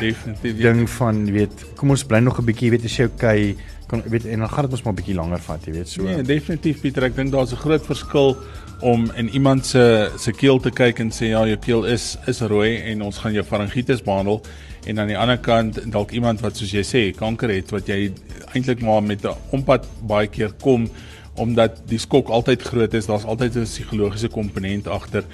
definitief 0.00 0.60
ding 0.60 0.84
van, 0.90 1.26
jy 1.26 1.32
weet, 1.32 1.64
kom 1.76 1.90
ons 1.90 2.04
bly 2.04 2.20
nog 2.20 2.38
'n 2.38 2.44
bietjie, 2.44 2.70
weet, 2.70 2.84
as 2.84 2.96
jy 2.96 3.04
okay 3.04 3.56
kan 3.86 4.02
weet 4.06 4.26
en 4.26 4.40
dan 4.40 4.48
gaan 4.48 4.64
dit 4.64 4.72
ons 4.72 4.82
maar 4.82 4.92
'n 4.92 4.96
bietjie 4.96 5.14
langer 5.14 5.38
vat, 5.38 5.64
jy 5.66 5.72
weet, 5.72 5.88
so. 5.88 6.02
Nee, 6.02 6.22
definitief 6.22 6.80
Pieter, 6.80 7.04
ek 7.04 7.16
dink 7.16 7.32
daar's 7.32 7.52
'n 7.52 7.56
groot 7.56 7.86
verskil 7.86 8.36
om 8.80 9.10
in 9.16 9.28
iemand 9.28 9.66
se 9.66 10.10
se 10.18 10.32
keel 10.32 10.60
te 10.60 10.70
kyk 10.70 11.00
en 11.00 11.10
sê 11.10 11.32
ja, 11.32 11.46
jou 11.46 11.56
keel 11.56 11.84
is 11.84 12.16
is 12.26 12.40
rooi 12.40 12.76
en 12.92 13.02
ons 13.02 13.18
gaan 13.18 13.32
jou 13.32 13.44
faringitis 13.44 14.02
behandel 14.02 14.42
en 14.86 14.98
aan 15.00 15.08
die 15.08 15.18
ander 15.18 15.38
kant 15.38 15.80
dalk 15.92 16.12
iemand 16.12 16.40
wat 16.40 16.56
soos 16.56 16.72
jy 16.72 16.84
sê 16.84 17.02
kanker 17.16 17.50
het 17.50 17.72
wat 17.72 17.88
jy 17.88 18.12
eintlik 18.54 18.82
maar 18.82 19.02
met 19.02 19.24
'n 19.24 19.34
ompad 19.52 19.86
baie 20.02 20.26
keer 20.26 20.52
kom 20.60 20.88
omdat 21.36 21.80
die 21.88 22.00
skok 22.00 22.30
altyd 22.32 22.64
groot 22.64 22.94
is, 22.94 23.06
daar's 23.06 23.24
altyd 23.24 23.56
'n 23.56 23.64
psigologiese 23.64 24.28
komponent 24.28 24.88
agter. 24.88 25.24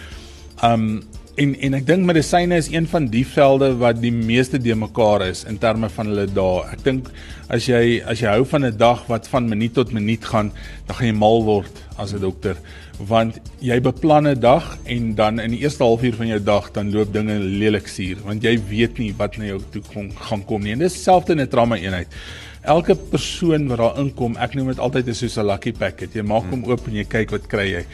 Um 0.62 1.02
en 1.34 1.54
en 1.60 1.74
ek 1.74 1.86
dink 1.86 2.04
medisyne 2.04 2.56
is 2.56 2.68
een 2.68 2.86
van 2.86 3.06
die 3.08 3.24
velde 3.26 3.76
wat 3.80 4.02
die 4.02 4.12
meeste 4.12 4.58
de 4.58 4.74
mekaar 4.74 5.22
is 5.22 5.44
in 5.44 5.58
terme 5.58 5.88
van 5.88 6.06
hulle 6.06 6.26
dae. 6.26 6.64
Ek 6.72 6.84
dink 6.84 7.08
as 7.48 7.66
jy 7.66 8.02
as 8.04 8.20
jy 8.20 8.28
hou 8.28 8.44
van 8.44 8.64
'n 8.64 8.76
dag 8.76 9.06
wat 9.08 9.28
van 9.28 9.48
minuut 9.48 9.74
tot 9.74 9.92
minuut 9.92 10.24
gaan, 10.24 10.52
dan 10.86 10.96
gaan 10.96 11.06
jy 11.06 11.14
mal 11.14 11.42
word 11.44 11.72
as 11.96 12.12
'n 12.12 12.20
dokter 12.20 12.56
want 13.08 13.38
jy 13.58 13.80
beplan 13.80 14.28
'n 14.28 14.40
dag 14.40 14.78
en 14.84 15.14
dan 15.14 15.40
in 15.40 15.50
die 15.50 15.60
eerste 15.60 15.82
halfuur 15.82 16.14
van 16.14 16.26
jou 16.26 16.40
dag 16.42 16.70
dan 16.72 16.92
loop 16.92 17.12
dinge 17.12 17.38
lelik 17.38 17.88
suur 17.88 18.16
want 18.24 18.42
jy 18.42 18.58
weet 18.68 18.98
nie 18.98 19.12
wat 19.16 19.36
na 19.36 19.44
jou 19.44 19.60
toe 19.70 19.82
kom, 19.92 20.10
gaan 20.16 20.44
kom 20.44 20.62
nie. 20.62 20.72
En 20.72 20.78
dis 20.78 21.02
selfde 21.02 21.32
in 21.32 21.40
'n 21.40 21.48
trauma 21.48 21.76
eenheid. 21.76 22.08
Elke 22.62 22.94
persoon 22.94 23.66
wat 23.68 23.78
daar 23.78 23.98
inkom, 23.98 24.36
ek 24.36 24.54
noem 24.54 24.68
dit 24.68 24.78
altyd 24.78 25.08
'n 25.08 25.14
soos 25.14 25.36
'n 25.36 25.46
lucky 25.46 25.72
packet. 25.72 26.14
Jy 26.14 26.22
maak 26.22 26.44
hom 26.50 26.64
oop 26.64 26.86
en 26.86 26.94
jy 26.94 27.04
kyk 27.04 27.30
wat 27.30 27.46
kry 27.46 27.66
jy. 27.72 27.84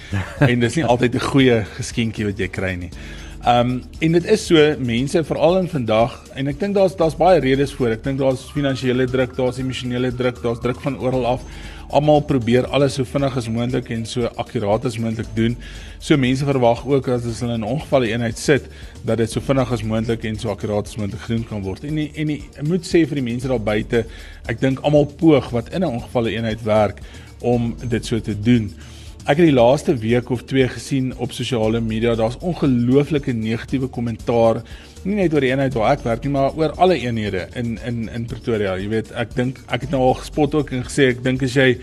En 0.41 0.61
dis 0.61 0.77
nie 0.77 0.85
altyd 0.85 1.15
'n 1.15 1.21
goeie 1.21 1.65
geskenkie 1.79 2.25
wat 2.25 2.39
jy 2.39 2.49
kry 2.49 2.75
nie. 2.75 2.91
Um, 3.47 3.83
en 3.99 4.13
dit 4.13 4.25
is 4.27 4.47
so 4.47 4.75
mense 4.83 5.21
veral 5.25 5.61
in 5.61 5.69
vandag 5.71 6.15
en 6.35 6.51
ek 6.51 6.57
dink 6.59 6.75
daar's 6.75 6.97
daar's 6.99 7.15
baie 7.15 7.39
redes 7.41 7.71
voor. 7.77 7.93
Ek 7.95 8.03
dink 8.03 8.19
daar's 8.19 8.49
finansiële 8.51 9.07
druk, 9.07 9.37
daar's 9.37 9.61
emosionele 9.63 10.11
druk, 10.11 10.41
daar's 10.43 10.59
druk 10.65 10.81
van 10.83 10.99
oral 10.99 11.27
af. 11.37 11.45
Almal 11.95 12.25
probeer 12.27 12.67
alles 12.75 12.99
so 12.99 13.07
vinnig 13.07 13.37
as 13.39 13.47
moontlik 13.49 13.93
en 13.95 14.03
so 14.11 14.27
akkuraat 14.43 14.91
as 14.91 14.99
moontlik 14.99 15.31
doen. 15.39 15.55
So 16.03 16.19
mense 16.19 16.45
verwag 16.51 16.83
ook 16.83 17.13
as 17.15 17.29
hulle 17.29 17.55
in 17.55 17.63
'n 17.63 17.71
ongeval 17.77 18.09
eenheid 18.11 18.39
sit 18.39 18.67
dat 19.07 19.23
dit 19.23 19.31
so 19.31 19.41
vinnig 19.41 19.73
as 19.73 19.87
moontlik 19.87 20.25
en 20.25 20.37
so 20.37 20.51
akkuraat 20.51 20.91
as 20.91 20.97
moontlik 20.97 21.23
gedoen 21.23 21.47
kan 21.47 21.63
word. 21.63 21.85
En 21.85 21.95
die, 21.95 22.11
en 22.17 22.27
die, 22.27 22.43
ek 22.59 22.67
moet 22.67 22.83
sê 22.83 23.07
vir 23.07 23.23
die 23.23 23.29
mense 23.31 23.49
daar 23.49 23.63
buite, 23.63 24.05
ek 24.49 24.61
dink 24.61 24.81
almal 24.83 25.07
poog 25.07 25.51
wat 25.51 25.73
in 25.73 25.85
'n 25.85 25.95
ongeval 25.95 26.27
eenheid 26.27 26.63
werk 26.65 26.99
om 27.41 27.77
dit 27.89 28.05
so 28.07 28.21
te 28.21 28.35
doen. 28.35 28.75
Ek 29.29 29.37
het 29.37 29.51
die 29.51 29.53
laaste 29.53 29.93
week 30.01 30.31
of 30.33 30.47
twee 30.49 30.65
gesien 30.73 31.11
op 31.21 31.35
sosiale 31.37 31.83
media, 31.85 32.15
daar's 32.17 32.39
ongelooflike 32.41 33.35
negatiewe 33.37 33.91
kommentaar, 33.93 34.63
nie 35.05 35.19
net 35.19 35.35
oor 35.37 35.45
die 35.45 35.51
eenheid 35.51 35.75
waar 35.77 35.91
ek 35.99 36.07
werk 36.07 36.23
nie, 36.25 36.31
maar 36.33 36.55
oor 36.57 36.73
alle 36.81 36.97
eenhede 36.97 37.43
in 37.61 37.75
in 37.85 38.07
in 38.09 38.25
Pretoria. 38.31 38.79
Jy 38.81 38.87
weet, 38.89 39.11
ek 39.13 39.35
dink 39.37 39.61
ek 39.69 39.85
het 39.85 39.93
nou 39.93 40.01
al 40.07 40.17
gespot 40.23 40.57
ook 40.57 40.73
en 40.73 40.87
gesê 40.87 41.11
ek 41.13 41.21
dink 41.27 41.45
as 41.45 41.59
jy 41.61 41.75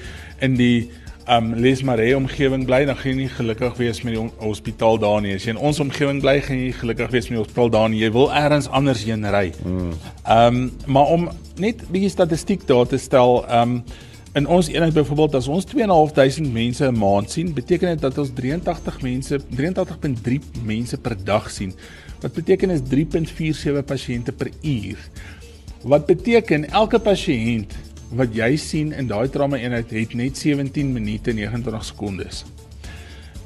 in 0.41 0.57
die 0.57 0.87
um 1.35 1.51
Lesmare 1.61 2.07
omgewing 2.17 2.65
bly, 2.65 2.81
dan 2.89 2.97
gaan 2.97 3.11
jy 3.11 3.19
nie 3.19 3.29
gelukkig 3.37 3.77
wees 3.77 4.01
met 4.01 4.17
die 4.17 4.25
hospitaal 4.41 4.97
daar 5.05 5.21
nie. 5.21 5.35
As 5.37 5.45
jy 5.45 5.53
in 5.53 5.61
ons 5.69 5.83
omgewing 5.85 6.23
bly, 6.25 6.39
gaan 6.47 6.63
jy 6.63 6.73
gelukkig 6.79 7.13
wees 7.13 7.29
met 7.29 7.37
die 7.37 7.43
hospitaal 7.43 7.69
daar 7.77 7.93
nie. 7.93 8.01
Jy 8.01 8.11
wil 8.17 8.33
elders 8.41 8.71
anders 8.73 9.05
heen 9.05 9.29
ry. 9.37 9.51
Mm. 9.61 9.93
Um 10.39 10.59
maar 10.89 11.13
om 11.13 11.29
net 11.61 11.85
bietjie 11.93 12.09
statistiek 12.17 12.65
daar 12.65 12.89
te 12.89 12.97
stel, 12.97 13.43
um 13.53 13.83
in 14.35 14.47
ons 14.51 14.67
eenheid 14.67 14.93
byvoorbeeld 14.93 15.35
as 15.39 15.47
ons 15.47 15.65
2.500 15.71 16.51
mense 16.51 16.85
'n 16.85 16.97
maand 16.99 17.31
sien, 17.31 17.53
beteken 17.53 17.87
dit 17.89 18.01
dat 18.01 18.17
ons 18.17 18.31
83 18.33 19.01
mense 19.01 19.39
83.3 19.55 20.39
mense 20.63 20.97
per 20.97 21.15
dag 21.23 21.51
sien. 21.51 21.73
Wat 22.19 22.33
beteken 22.33 22.69
is 22.69 22.81
3.47 22.81 23.85
pasiënte 23.85 24.31
per 24.31 24.49
uur. 24.61 24.97
Wat 25.81 26.05
beteken 26.05 26.69
elke 26.69 26.99
pasiënt 26.99 27.73
wat 28.09 28.35
jy 28.35 28.55
sien 28.55 28.91
in 28.93 29.07
daai 29.07 29.29
trauma 29.29 29.57
eenheid 29.57 29.89
het 29.89 30.13
net 30.13 30.37
17 30.37 30.93
minute 30.93 31.33
29 31.33 31.85
sekondes. 31.85 32.45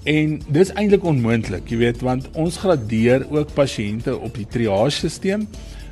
En 0.03 0.41
dis 0.47 0.73
eintlik 0.73 1.03
onmoontlik, 1.03 1.69
jy 1.69 1.77
weet, 1.77 2.01
want 2.01 2.29
ons 2.33 2.57
gradeer 2.57 3.25
ook 3.29 3.53
pasiënte 3.53 4.17
op 4.17 4.35
die 4.35 4.47
triage 4.47 5.09
stelsel 5.09 5.47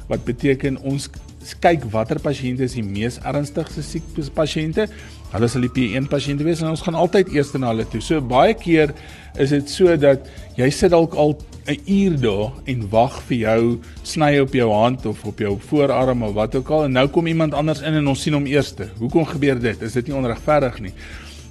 wat 0.08 0.24
beteken 0.24 0.77
ons 0.88 1.10
kyk 1.56 1.86
watter 1.92 2.20
pasiënte 2.20 2.63
is 2.63 2.74
die 2.74 2.84
mees 2.84 3.20
ernstigste 3.24 3.84
siek 3.86 4.04
pasiënte. 4.36 4.88
Hulle 5.34 5.48
sal 5.48 5.62
die 5.68 5.72
P1 5.75 6.08
pasiënte 6.12 6.44
wees 6.48 6.62
en 6.62 6.72
ons 6.72 6.82
gaan 6.82 6.96
altyd 6.96 7.30
eers 7.36 7.54
na 7.54 7.74
hulle 7.74 7.86
toe. 7.86 8.01
So 8.01 8.22
baie 8.22 8.54
keer 8.54 8.94
is 9.38 9.50
dit 9.50 9.70
so 9.70 9.96
dat 10.00 10.27
jy 10.58 10.70
sit 10.72 10.92
dalk 10.92 11.16
al 11.16 11.38
'n 11.68 11.80
uur 11.86 12.20
daar 12.22 12.51
en 12.66 12.89
wag 12.89 13.22
vir 13.27 13.38
jou 13.38 13.80
sny 14.04 14.39
op 14.39 14.54
jou 14.54 14.72
hand 14.72 15.06
of 15.06 15.25
op 15.25 15.39
jou 15.39 15.58
voorarm 15.60 16.24
of 16.24 16.34
wat 16.34 16.56
ook 16.56 16.70
al 16.70 16.86
en 16.86 16.92
nou 16.92 17.08
kom 17.08 17.27
iemand 17.27 17.54
anders 17.54 17.82
in 17.82 17.94
en 17.94 18.08
ons 18.08 18.22
sien 18.22 18.34
hom 18.34 18.46
eerste. 18.46 18.89
Hoekom 19.00 19.25
gebeur 19.25 19.60
dit? 19.60 19.82
Is 19.82 19.94
dit 19.94 20.08
nie 20.08 20.16
onregverdig 20.16 20.80
nie? 20.80 20.94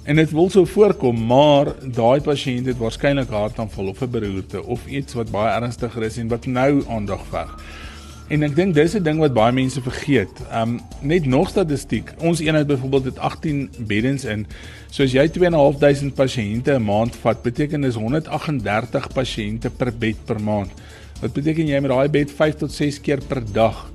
En 0.07 0.15
dit 0.15 0.31
wil 0.31 0.49
so 0.49 0.65
voorkom, 0.65 1.25
maar 1.25 1.73
daai 1.83 2.21
pasiënt 2.23 2.65
het 2.65 2.77
waarskynlik 2.79 3.29
hartaanval 3.29 3.87
of 3.87 4.01
'n 4.01 4.09
beroerte 4.09 4.63
of 4.63 4.87
iets 4.87 5.13
wat 5.13 5.31
baie 5.31 5.51
ernstiger 5.61 6.03
is 6.03 6.17
en 6.17 6.27
wat 6.27 6.45
nou 6.45 6.83
aandag 6.89 7.21
verg. 7.29 7.61
En 8.27 8.43
ek 8.43 8.57
dink 8.57 8.73
dis 8.75 8.93
'n 8.95 9.03
ding 9.03 9.19
wat 9.23 9.33
baie 9.33 9.53
mense 9.55 9.81
vergeet. 9.81 10.41
Um 10.51 10.79
net 11.01 11.25
nog 11.25 11.49
statistiek. 11.49 12.11
Ons 12.19 12.39
eenheid 12.39 12.67
byvoorbeeld 12.67 13.05
het 13.05 13.19
18 13.19 13.69
beddens 13.87 14.25
in. 14.25 14.45
So 14.89 15.03
as 15.03 15.11
jy 15.11 15.27
2.500 15.29 16.13
pasiënte 16.13 16.75
'n 16.75 16.83
maand 16.83 17.15
vat, 17.15 17.41
beteken 17.41 17.81
dis 17.81 17.95
138 17.95 19.07
pasiënte 19.13 19.69
per 19.69 19.93
bed 19.97 20.15
per 20.25 20.41
maand. 20.41 20.71
Wat 21.21 21.33
beteken 21.33 21.67
jy 21.67 21.79
met 21.79 21.89
daai 21.89 22.09
bed 22.09 22.31
5 22.31 22.55
tot 22.55 22.71
6 22.71 22.99
keer 23.01 23.19
per 23.27 23.41
dag 23.53 23.91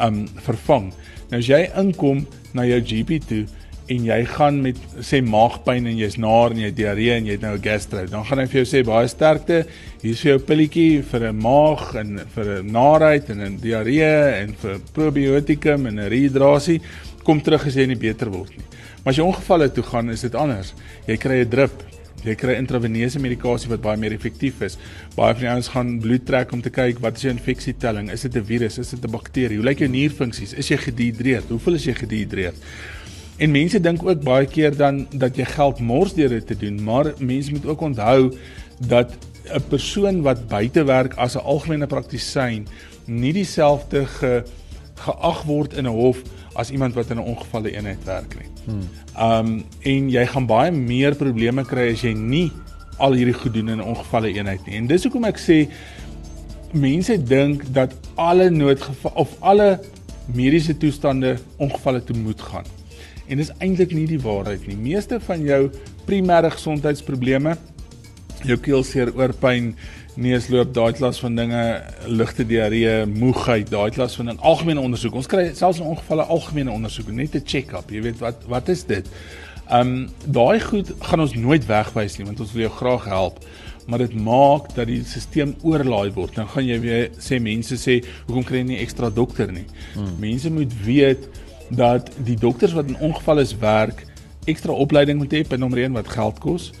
um 0.00 0.28
vervang. 0.34 0.92
Nou 1.30 1.38
as 1.38 1.46
jy 1.46 1.70
inkom 1.76 2.26
na 2.52 2.62
jou 2.64 2.80
GP 2.80 3.18
toe 3.26 3.46
en 3.92 4.06
jy 4.08 4.18
gaan 4.26 4.60
met 4.64 4.78
sê 5.04 5.20
maagpyn 5.22 5.86
en 5.86 5.98
jy's 5.98 6.16
naar 6.18 6.54
en 6.54 6.62
jy 6.64 6.70
diarree 6.74 7.14
en 7.14 7.26
jy 7.28 7.36
het 7.36 7.44
nou 7.44 7.54
'n 7.56 7.62
gastro, 7.62 8.06
dan 8.06 8.24
gaan 8.24 8.38
hy 8.38 8.46
vir 8.46 8.64
jou 8.64 8.66
sê 8.66 8.84
baie 8.84 9.08
sterkte, 9.08 9.66
hier's 10.02 10.20
vir 10.20 10.32
jou 10.32 10.38
pilletjie 10.38 11.02
vir 11.02 11.32
'n 11.32 11.36
maag 11.36 11.94
en 11.94 12.20
vir 12.34 12.62
'n 12.62 12.72
naarheid 12.72 13.30
en 13.30 13.40
'n 13.40 13.60
diarree 13.60 14.42
en 14.42 14.54
vir 14.54 14.78
probiotikum 14.92 15.86
en 15.86 16.00
'n 16.00 16.08
rehydrasie. 16.08 16.80
Kom 17.24 17.40
terug 17.40 17.66
as 17.66 17.74
jy 17.74 17.86
nie 17.86 17.96
beter 17.96 18.30
word 18.30 18.50
nie. 18.50 18.64
Maar 19.04 19.12
as 19.12 19.16
jy 19.16 19.24
ongevalle 19.24 19.72
toe 19.72 19.84
gaan, 19.84 20.10
is 20.10 20.20
dit 20.20 20.34
anders. 20.34 20.74
Jy 21.06 21.16
kry 21.16 21.44
'n 21.44 21.48
drip. 21.48 21.82
Jy 22.24 22.34
kry 22.34 22.56
intraveneuse 22.58 23.20
medikasie 23.20 23.68
wat 23.68 23.82
baie 23.82 23.96
meer 23.96 24.12
effektief 24.12 24.60
is. 24.62 24.78
Baie 25.14 25.32
van 25.34 25.42
die 25.42 25.50
ouens 25.50 25.68
gaan 25.68 26.00
bloed 26.00 26.26
trek 26.26 26.52
om 26.52 26.62
te 26.62 26.70
kyk 26.70 26.98
wat 26.98 27.16
is 27.16 27.22
jou 27.22 27.32
infeksietelling? 27.32 28.10
Is 28.10 28.22
dit 28.22 28.36
'n 28.36 28.44
virus? 28.44 28.78
Is 28.78 28.90
dit 28.90 29.04
'n 29.04 29.10
bakterie? 29.10 29.56
Hoe 29.56 29.64
lyk 29.64 29.78
jou 29.78 29.88
nierfunksies? 29.88 30.54
Is 30.54 30.68
jy 30.68 30.76
gedihidreerd? 30.76 31.48
Hoeveel 31.48 31.74
is 31.74 31.84
jy 31.84 31.94
gedihidreerd? 31.94 32.56
En 33.36 33.50
mense 33.50 33.80
dink 33.80 34.02
ook 34.02 34.22
baie 34.24 34.46
keer 34.46 34.76
dan 34.76 35.06
dat 35.12 35.36
jy 35.36 35.44
geld 35.44 35.80
mors 35.80 36.14
deur 36.16 36.28
dit 36.28 36.46
te 36.46 36.56
doen, 36.56 36.82
maar 36.82 37.12
mense 37.18 37.52
moet 37.52 37.66
ook 37.66 37.80
onthou 37.80 38.32
dat 38.78 39.12
'n 39.52 39.62
persoon 39.68 40.22
wat 40.22 40.48
buite 40.48 40.84
werk 40.84 41.14
as 41.14 41.36
'n 41.36 41.44
algemene 41.44 41.86
praktisyn 41.86 42.66
nie 43.04 43.32
dieselfde 43.32 44.06
ge, 44.06 44.42
geag 44.94 45.42
word 45.42 45.74
in 45.74 45.86
'n 45.86 45.92
hof 45.92 46.22
as 46.54 46.70
iemand 46.70 46.94
wat 46.94 47.10
in 47.10 47.16
'n 47.16 47.28
ongevalle 47.34 47.70
eenheid 47.70 48.04
werk 48.04 48.34
nie. 48.34 48.50
Hmm. 48.64 48.88
Um 49.18 49.64
en 49.80 50.10
jy 50.10 50.26
gaan 50.26 50.46
baie 50.46 50.70
meer 50.70 51.14
probleme 51.14 51.64
kry 51.64 51.92
as 51.92 52.02
jy 52.02 52.12
nie 52.12 52.52
al 52.98 53.12
hierdie 53.12 53.34
goed 53.34 53.54
doen 53.54 53.68
in 53.68 53.78
'n 53.78 53.88
ongevalle 53.92 54.32
eenheid 54.32 54.66
nie. 54.66 54.76
En 54.76 54.86
dis 54.86 55.02
hoekom 55.02 55.24
ek 55.24 55.38
sê 55.38 55.68
mense 56.72 57.22
dink 57.22 57.62
dat 57.72 57.94
alle 58.14 58.50
noodgeval 58.50 59.12
of 59.14 59.36
alle 59.40 59.80
mediese 60.34 60.76
toestande 60.76 61.36
ongevalle 61.56 62.04
toe 62.04 62.16
moet 62.16 62.40
gaan. 62.40 62.64
En 63.28 63.36
dis 63.36 63.52
eintlik 63.58 63.92
nie 63.92 64.06
die 64.06 64.20
waarheid 64.22 64.66
nie. 64.66 64.76
Meeste 64.76 65.20
van 65.20 65.42
jou 65.42 65.70
primêre 66.06 66.50
gesondheidsprobleme, 66.54 67.56
jou 68.46 68.58
keelseer, 68.62 69.12
oorpyn, 69.16 69.74
neusloop, 70.16 70.72
daai 70.74 70.92
klas 70.96 71.18
van 71.20 71.36
dinge, 71.36 71.62
ligte 72.08 72.46
diarree, 72.48 73.04
moegheid, 73.10 73.68
daai 73.70 73.90
klas 73.90 74.16
van 74.16 74.30
'n 74.30 74.38
algemene 74.38 74.80
ondersoek. 74.80 75.14
Ons 75.14 75.26
kry 75.26 75.50
selfs 75.54 75.78
in 75.78 75.86
ongevalle 75.86 76.22
algemene 76.22 76.70
ondersoeke, 76.70 77.12
net 77.12 77.34
'n 77.34 77.44
check-up. 77.44 77.90
Jy 77.90 78.02
weet 78.02 78.18
wat 78.18 78.44
wat 78.48 78.68
is 78.68 78.84
dit? 78.84 79.06
Um 79.70 80.08
daai 80.24 80.60
goed 80.60 80.92
gaan 81.00 81.20
ons 81.20 81.34
nooit 81.34 81.66
wegwys 81.66 82.18
nie 82.18 82.26
want 82.26 82.40
ons 82.40 82.52
wil 82.52 82.62
jou 82.62 82.72
graag 82.72 83.04
help. 83.04 83.44
Maar 83.86 83.98
dit 83.98 84.14
maak 84.14 84.74
dat 84.74 84.86
die 84.86 85.02
stelsel 85.04 85.54
oorlaai 85.62 86.12
word. 86.12 86.34
Dan 86.34 86.48
gaan 86.48 86.66
jy 86.66 86.80
weer 86.80 87.10
sê 87.18 87.40
mense 87.40 87.76
sê, 87.76 88.04
"Hoekom 88.26 88.44
kry 88.44 88.58
jy 88.58 88.64
nie 88.64 88.78
ekstra 88.78 89.10
dokter 89.10 89.52
nie?" 89.52 89.66
Hmm. 89.94 90.16
Mense 90.18 90.50
moet 90.50 90.72
weet 90.84 91.28
dat 91.68 92.10
die 92.24 92.36
dokters 92.38 92.72
wat 92.76 92.90
in 92.90 92.98
ongevalle 93.00 93.46
werk, 93.60 94.04
ekstra 94.46 94.72
opleiding 94.72 95.18
moet 95.18 95.32
hê, 95.32 95.58
nommer 95.58 95.82
1 95.82 95.92
wat 95.92 96.08
geld 96.08 96.38
kos 96.38 96.72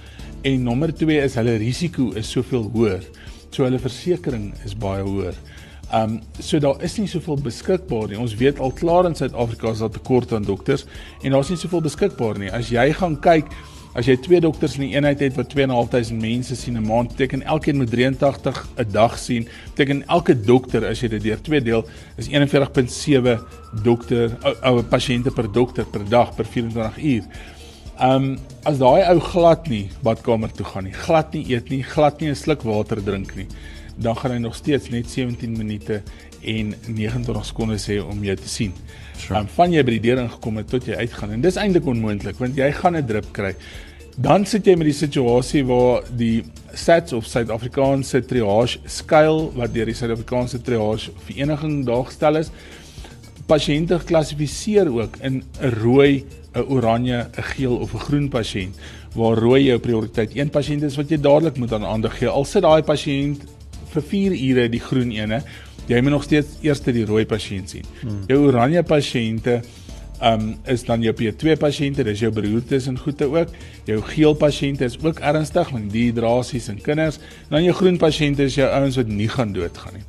en 0.46 0.62
nommer 0.62 0.92
2 0.94 1.22
is 1.24 1.34
hulle 1.34 1.56
risiko 1.58 2.12
is 2.14 2.30
soveel 2.30 2.68
hoër. 2.74 3.02
So 3.50 3.64
hulle 3.64 3.80
versekerings 3.82 4.62
is 4.64 4.76
baie 4.78 5.02
hoër. 5.02 5.34
Um 5.94 6.20
so 6.38 6.58
daar 6.62 6.82
is 6.82 6.96
nie 6.98 7.08
soveel 7.10 7.38
beskikbaar 7.42 8.10
nie. 8.10 8.18
Ons 8.18 8.36
weet 8.38 8.60
al 8.62 8.74
klaar 8.74 9.06
in 9.08 9.14
Suid-Afrika 9.14 9.70
is 9.70 9.82
daar 9.82 9.94
tekort 9.94 10.32
aan 10.32 10.46
dokters 10.46 10.86
en 11.22 11.34
daar's 11.34 11.50
nie 11.50 11.58
soveel 11.58 11.82
beskikbaar 11.86 12.38
nie. 12.38 12.52
As 12.52 12.70
jy 12.70 12.86
gaan 12.92 13.18
kyk, 13.22 13.50
as 13.96 14.06
jy 14.06 14.16
twee 14.20 14.40
dokters 14.44 14.76
in 14.76 14.82
'n 14.82 14.84
een 14.84 14.92
eenheid 14.92 15.20
het 15.20 15.36
wat 15.36 15.48
2.500 15.48 16.12
mense 16.12 16.56
sien 16.56 16.76
'n 16.76 16.86
maand, 16.86 17.08
beteken 17.08 17.42
elkeen 17.42 17.76
moet 17.76 17.90
83 17.90 18.68
'n 18.76 18.92
dag 18.92 19.18
sien. 19.18 19.48
Beteken 19.74 20.06
elke 20.06 20.40
dokter 20.40 20.86
as 20.86 21.00
jy 21.00 21.08
dit 21.08 21.22
deur 21.22 21.40
twee 21.40 21.62
deel 21.62 21.84
is 22.16 22.28
41.7 22.28 23.40
dokter 23.82 24.36
ou 24.62 24.82
pasiënte 24.82 25.30
per 25.30 25.52
dokter 25.52 25.84
per 25.84 26.08
dag 26.08 26.34
per 26.34 26.44
24 26.44 26.98
uur. 26.98 27.24
Um 28.00 28.38
as 28.62 28.78
daai 28.78 29.08
ou 29.08 29.20
glad 29.20 29.68
nie 29.68 29.88
badkamer 30.02 30.52
toe 30.52 30.66
gaan 30.66 30.84
nie, 30.84 30.92
glad 30.92 31.32
nie 31.32 31.44
eet 31.48 31.68
nie, 31.68 31.82
glad 31.82 32.20
nie 32.20 32.28
'n 32.28 32.36
sluk 32.36 32.62
water 32.62 33.02
drink 33.04 33.34
nie 33.34 33.46
dan 33.96 34.16
gaan 34.16 34.30
hy 34.30 34.38
nog 34.38 34.54
steeds 34.54 34.88
net 34.88 35.10
17 35.10 35.56
minute 35.56 36.02
en 36.40 36.74
29 36.86 37.44
sekondes 37.44 37.86
hê 37.88 37.98
om 38.04 38.24
jou 38.24 38.36
te 38.36 38.48
sien. 38.48 38.74
Sure. 39.18 39.40
Um, 39.40 39.48
van 39.56 39.72
jy 39.72 39.82
by 39.82 39.96
die 39.96 40.04
deur 40.10 40.22
ingekom 40.22 40.56
het 40.60 40.68
tot 40.70 40.86
jy 40.86 40.96
uitgaan 41.00 41.32
en 41.36 41.44
dis 41.44 41.56
eintlik 41.56 41.86
onmoontlik 41.86 42.38
want 42.38 42.56
jy 42.56 42.70
gaan 42.72 42.96
'n 42.96 43.06
drip 43.06 43.32
kry. 43.32 43.54
Dan 44.16 44.46
sit 44.46 44.64
jy 44.66 44.76
met 44.76 44.86
die 44.88 44.96
situasie 44.96 45.64
waar 45.64 46.02
die 46.16 46.44
SATS 46.72 47.12
of 47.12 47.26
Suid-Afrikaanse 47.26 48.24
triage 48.24 48.78
skaal 48.86 49.52
wat 49.52 49.74
deur 49.74 49.84
die 49.84 49.94
Suid-Afrikaanse 49.94 50.62
triage 50.62 51.10
vereniging 51.26 51.84
daar 51.84 52.04
gestel 52.04 52.36
is, 52.36 52.50
pasiënte 53.46 53.98
geklassifiseer 53.98 54.88
ook 54.88 55.16
in 55.20 55.42
'n 55.60 55.70
rooi, 55.82 56.24
'n 56.54 56.64
oranje, 56.68 57.28
'n 57.36 57.42
geel 57.42 57.76
of 57.76 57.92
'n 57.92 58.04
groen 58.08 58.28
pasiënt 58.28 58.74
waar 59.14 59.38
rooi 59.38 59.64
jou 59.64 59.78
prioriteit 59.78 60.34
1 60.34 60.50
pasiënt 60.50 60.82
is 60.82 60.96
wat 60.96 61.10
jy 61.10 61.20
dadelik 61.20 61.56
moet 61.56 61.72
aan 61.72 61.84
aandag 61.84 62.18
gee. 62.18 62.28
Al 62.28 62.44
sit 62.44 62.62
daai 62.62 62.82
pasiënt 62.82 63.44
vir 63.92 64.02
4 64.02 64.32
ure 64.32 64.68
die 64.68 64.80
groen 64.80 65.10
ene, 65.10 65.42
jy 65.86 66.00
moet 66.02 66.14
nog 66.16 66.26
steeds 66.26 66.58
eers 66.64 66.80
die 66.80 67.04
rooi 67.06 67.24
pasiënt 67.26 67.70
sien. 67.70 67.90
Hmm. 68.00 68.22
Jou 68.30 68.46
oranje 68.48 68.82
pasiënte 68.86 69.60
um 70.24 70.54
is 70.64 70.84
dan 70.84 71.02
jou 71.04 71.12
P2 71.12 71.58
pasiënte, 71.60 72.04
dis 72.04 72.22
jou 72.24 72.30
beroertes 72.32 72.86
en 72.88 72.96
goeie 72.98 73.26
ook. 73.28 73.48
Jou 73.88 73.98
geel 74.12 74.36
pasiënte 74.40 74.86
is 74.88 74.96
ook 75.02 75.20
ernstig 75.20 75.72
met 75.72 75.90
dehydrasies 75.92 76.70
in 76.72 76.80
kinders. 76.80 77.18
Dan 77.50 77.66
jou 77.66 77.74
groen 77.76 77.98
pasiënte 78.00 78.46
is 78.48 78.56
jou 78.56 78.68
ouens 78.68 78.96
wat 78.96 79.10
nie 79.12 79.28
gaan 79.28 79.52
doodgaan 79.52 79.98
nie. 80.00 80.06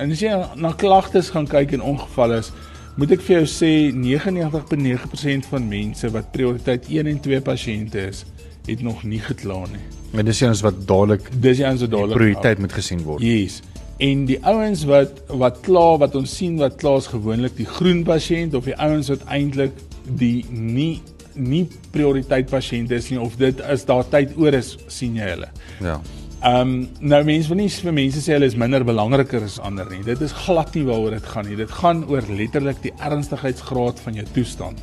En 0.00 0.10
as 0.10 0.22
jy 0.24 0.32
na 0.58 0.72
klagtes 0.72 1.30
gaan 1.34 1.46
kyk 1.46 1.76
en 1.76 1.84
ongevalle 1.92 2.40
is, 2.42 2.50
moet 2.96 3.12
ek 3.14 3.22
vir 3.26 3.36
jou 3.40 3.46
sê 3.50 3.72
99.9% 3.94 5.50
van 5.50 5.68
mense 5.68 6.10
wat 6.14 6.32
prioriteit 6.34 6.88
1 6.90 7.10
en 7.10 7.20
2 7.22 7.42
pasiënte 7.44 8.08
is, 8.08 8.24
het 8.66 8.82
nog 8.82 9.04
nie 9.04 9.20
gekla 9.20 9.64
nie. 9.70 9.82
En 10.14 10.26
dis 10.26 10.42
ons 10.46 10.60
wat 10.64 10.82
dadelik 10.88 11.28
dis 11.42 11.60
ons 11.66 11.84
wat 11.84 11.90
dadelik 11.90 12.18
prioriteit 12.18 12.60
moet 12.62 12.74
gesien 12.74 13.02
word. 13.04 13.22
Yes. 13.22 13.60
En 14.02 14.24
die 14.26 14.40
ouens 14.42 14.84
wat 14.90 15.20
wat 15.28 15.60
klaar 15.62 15.98
wat 16.02 16.14
ons 16.18 16.36
sien 16.36 16.56
wat 16.58 16.76
klaar 16.80 16.98
is 17.02 17.10
gewoonlik 17.12 17.56
die 17.56 17.68
groen 17.68 18.02
pasiënt 18.06 18.54
of 18.58 18.66
die 18.66 18.76
ouens 18.82 19.10
wat 19.12 19.22
eintlik 19.30 19.76
die 20.18 20.44
nie 20.50 21.02
nie 21.34 21.64
prioriteit 21.94 22.50
pasiënt 22.50 22.92
is 22.94 23.08
nie 23.10 23.18
of 23.20 23.36
dit 23.38 23.58
is 23.70 23.86
daar 23.86 24.04
tyd 24.10 24.36
oor 24.38 24.54
is 24.54 24.76
sien 24.86 25.16
jy 25.18 25.30
hulle. 25.34 25.50
Ja. 25.82 26.00
Ehm 26.44 26.60
um, 26.60 26.72
nou 27.00 27.22
mense 27.24 27.48
wil 27.48 27.62
nie 27.62 27.70
vir 27.72 27.94
mense 27.96 28.20
sê 28.20 28.34
hulle 28.36 28.50
is 28.50 28.58
minder 28.60 28.84
belangriker 28.84 29.46
as 29.46 29.60
ander 29.62 29.88
nie. 29.90 30.02
Dit 30.04 30.20
is 30.20 30.34
glad 30.44 30.74
nie 30.76 30.84
waaroor 30.84 31.16
dit 31.16 31.28
gaan 31.32 31.48
nie. 31.48 31.56
Dit 31.56 31.70
gaan 31.72 32.04
oor 32.10 32.26
letterlik 32.28 32.82
die 32.82 32.92
ernstigheidsgraad 32.98 34.02
van 34.04 34.18
jou 34.20 34.26
toestand. 34.34 34.82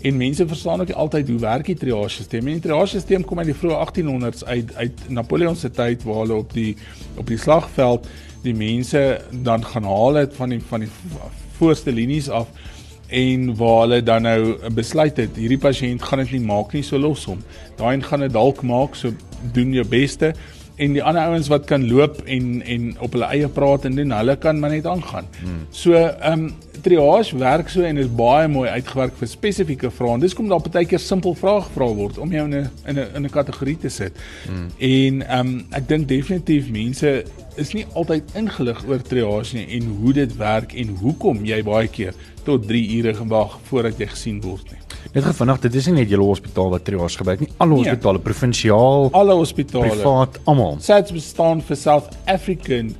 En 0.00 0.16
mense 0.16 0.46
verstaan 0.48 0.80
ook 0.80 0.90
altyd 0.90 1.28
hoe 1.28 1.38
werk 1.38 1.66
die 1.66 1.76
triage-stelsel. 1.76 2.48
Die 2.48 2.60
triage-stelsel 2.64 3.24
kom 3.28 3.38
uit 3.38 3.50
die 3.50 3.56
vroeë 3.56 3.76
1800s 3.84 4.44
uit 4.44 4.74
uit 4.74 5.08
Napoleon 5.08 5.56
se 5.56 5.70
tyd 5.70 6.04
waar 6.08 6.22
hulle 6.22 6.38
op 6.40 6.52
die 6.56 6.76
op 7.20 7.26
die 7.28 7.38
slagveld 7.38 8.08
die 8.42 8.54
mense 8.56 9.20
dan 9.44 9.64
gaan 9.64 9.84
haal 9.84 10.22
het 10.22 10.36
van 10.36 10.54
die 10.54 10.60
van 10.68 10.86
die 10.86 10.90
voorste 11.58 11.92
linies 11.92 12.30
af 12.32 12.48
en 13.10 13.56
waar 13.56 13.80
hulle 13.80 14.02
dan 14.02 14.22
nou 14.22 14.70
besluit 14.72 15.16
het 15.20 15.36
hierdie 15.36 15.60
pasiënt 15.60 16.02
gaan 16.02 16.22
dit 16.24 16.32
nie 16.38 16.46
maak 16.46 16.72
nie 16.72 16.84
so 16.86 16.98
los 16.98 17.26
hom. 17.28 17.42
Daai 17.76 18.00
gaan 18.02 18.24
dit 18.24 18.32
dalk 18.32 18.62
maak 18.62 18.96
so 18.96 19.12
doen 19.52 19.74
jou 19.76 19.84
beste 19.84 20.32
en 20.80 20.96
die 20.96 21.02
ander 21.04 21.28
ouens 21.28 21.50
wat 21.52 21.66
kan 21.68 21.84
loop 21.88 22.22
en 22.24 22.62
en 22.62 22.88
op 23.04 23.12
hulle 23.16 23.28
eie 23.34 23.48
praat 23.52 23.84
en 23.88 23.98
doen 23.98 24.16
hulle 24.16 24.36
kan 24.40 24.60
maar 24.60 24.72
net 24.72 24.86
aangaan. 24.88 25.28
Hmm. 25.42 25.62
So 25.70 25.92
ehm 25.94 26.32
um, 26.32 26.50
triage 26.80 27.36
werk 27.36 27.68
so 27.68 27.84
en 27.84 27.98
is 28.00 28.08
baie 28.16 28.48
mooi 28.48 28.68
uitgewerk 28.70 29.18
vir 29.20 29.28
spesifieke 29.28 29.90
vrae. 29.92 30.16
Dis 30.22 30.34
kom 30.34 30.48
daar 30.48 30.64
baie 30.64 30.88
keer 30.88 31.02
simpel 31.02 31.36
vrae 31.36 31.60
gevra 31.66 31.90
word 31.98 32.18
om 32.18 32.32
jou 32.32 32.46
in 32.48 32.54
'n 32.54 32.70
in 32.86 32.98
'n 32.98 33.08
in 33.16 33.24
'n 33.26 33.30
kategorie 33.30 33.76
te 33.78 33.88
sit. 33.88 34.16
Hmm. 34.46 34.68
En 34.78 35.22
ehm 35.28 35.46
um, 35.46 35.66
ek 35.70 35.88
dink 35.88 36.08
definitief 36.08 36.70
mense 36.70 37.24
is 37.56 37.72
nie 37.72 37.86
altyd 37.92 38.24
ingelig 38.34 38.84
oor 38.88 39.02
triage 39.02 39.56
nie 39.56 39.66
en 39.76 39.88
hoe 40.00 40.12
dit 40.12 40.36
werk 40.36 40.74
en 40.74 40.96
hoekom 41.02 41.44
jy 41.44 41.62
baie 41.62 41.88
keer 41.88 42.14
tot 42.44 42.68
3 42.68 42.98
ure 42.98 43.14
gewag 43.14 43.58
voordat 43.68 43.98
jy 43.98 44.06
gesien 44.06 44.40
word 44.40 44.70
nie. 44.72 44.79
Net 45.10 45.24
gevinnig, 45.26 45.58
dit 45.64 45.74
is 45.74 45.86
nie 45.90 45.96
net 45.96 46.10
julle 46.12 46.26
hospitaal 46.28 46.68
wat 46.70 46.84
triage 46.86 47.18
gebruik 47.18 47.40
nie. 47.42 47.48
Alle 47.58 47.74
nee. 47.74 47.82
hospitale, 47.82 48.20
provinsiaal, 48.22 49.08
alle 49.18 49.34
hospitale, 49.34 49.88
privaat, 49.90 50.38
almal. 50.44 50.76
SATS 50.84 51.14
bestaan 51.16 51.62
vir 51.66 51.78
South 51.80 52.14
African 52.30 52.92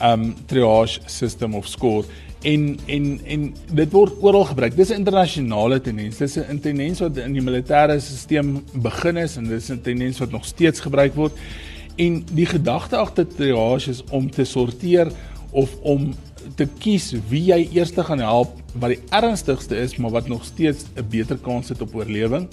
um 0.00 0.30
triage 0.48 1.02
system 1.10 1.56
of 1.58 1.66
score 1.68 2.06
en 2.46 2.78
en 2.86 3.08
en 3.26 3.44
dit 3.74 3.92
word 3.92 4.22
oral 4.24 4.46
gebruik. 4.48 4.76
Dis 4.76 4.90
'n 4.90 5.02
internasionale 5.02 5.80
tendens. 5.80 6.16
Dis 6.16 6.38
'n 6.38 6.60
tendens 6.60 7.00
wat 7.00 7.16
in 7.16 7.32
die 7.32 7.42
militêre 7.42 8.00
stelsel 8.00 8.62
begin 8.72 9.16
is 9.16 9.36
en 9.36 9.48
dis 9.48 9.68
'n 9.70 9.80
tendens 9.82 10.18
wat 10.18 10.30
nog 10.30 10.44
steeds 10.44 10.80
gebruik 10.80 11.14
word. 11.14 11.32
En 11.96 12.24
die 12.32 12.46
gedagte 12.46 12.96
agter 12.96 13.26
triage 13.26 13.90
is 13.90 14.04
om 14.10 14.30
te 14.30 14.44
sorteer 14.44 15.12
of 15.50 15.76
om 15.82 16.14
te 16.58 16.66
kies 16.82 17.12
wie 17.30 17.44
jy 17.52 17.60
eers 17.72 17.94
gaan 17.94 18.22
help 18.24 18.56
wat 18.74 18.90
die 18.90 19.02
ernstigste 19.14 19.78
is, 19.78 19.96
maar 19.96 20.10
wat 20.10 20.28
nog 20.28 20.44
steeds 20.44 20.86
'n 20.96 21.06
beter 21.08 21.38
kans 21.38 21.68
het 21.68 21.82
op 21.82 21.94
oorlewing 21.94 22.48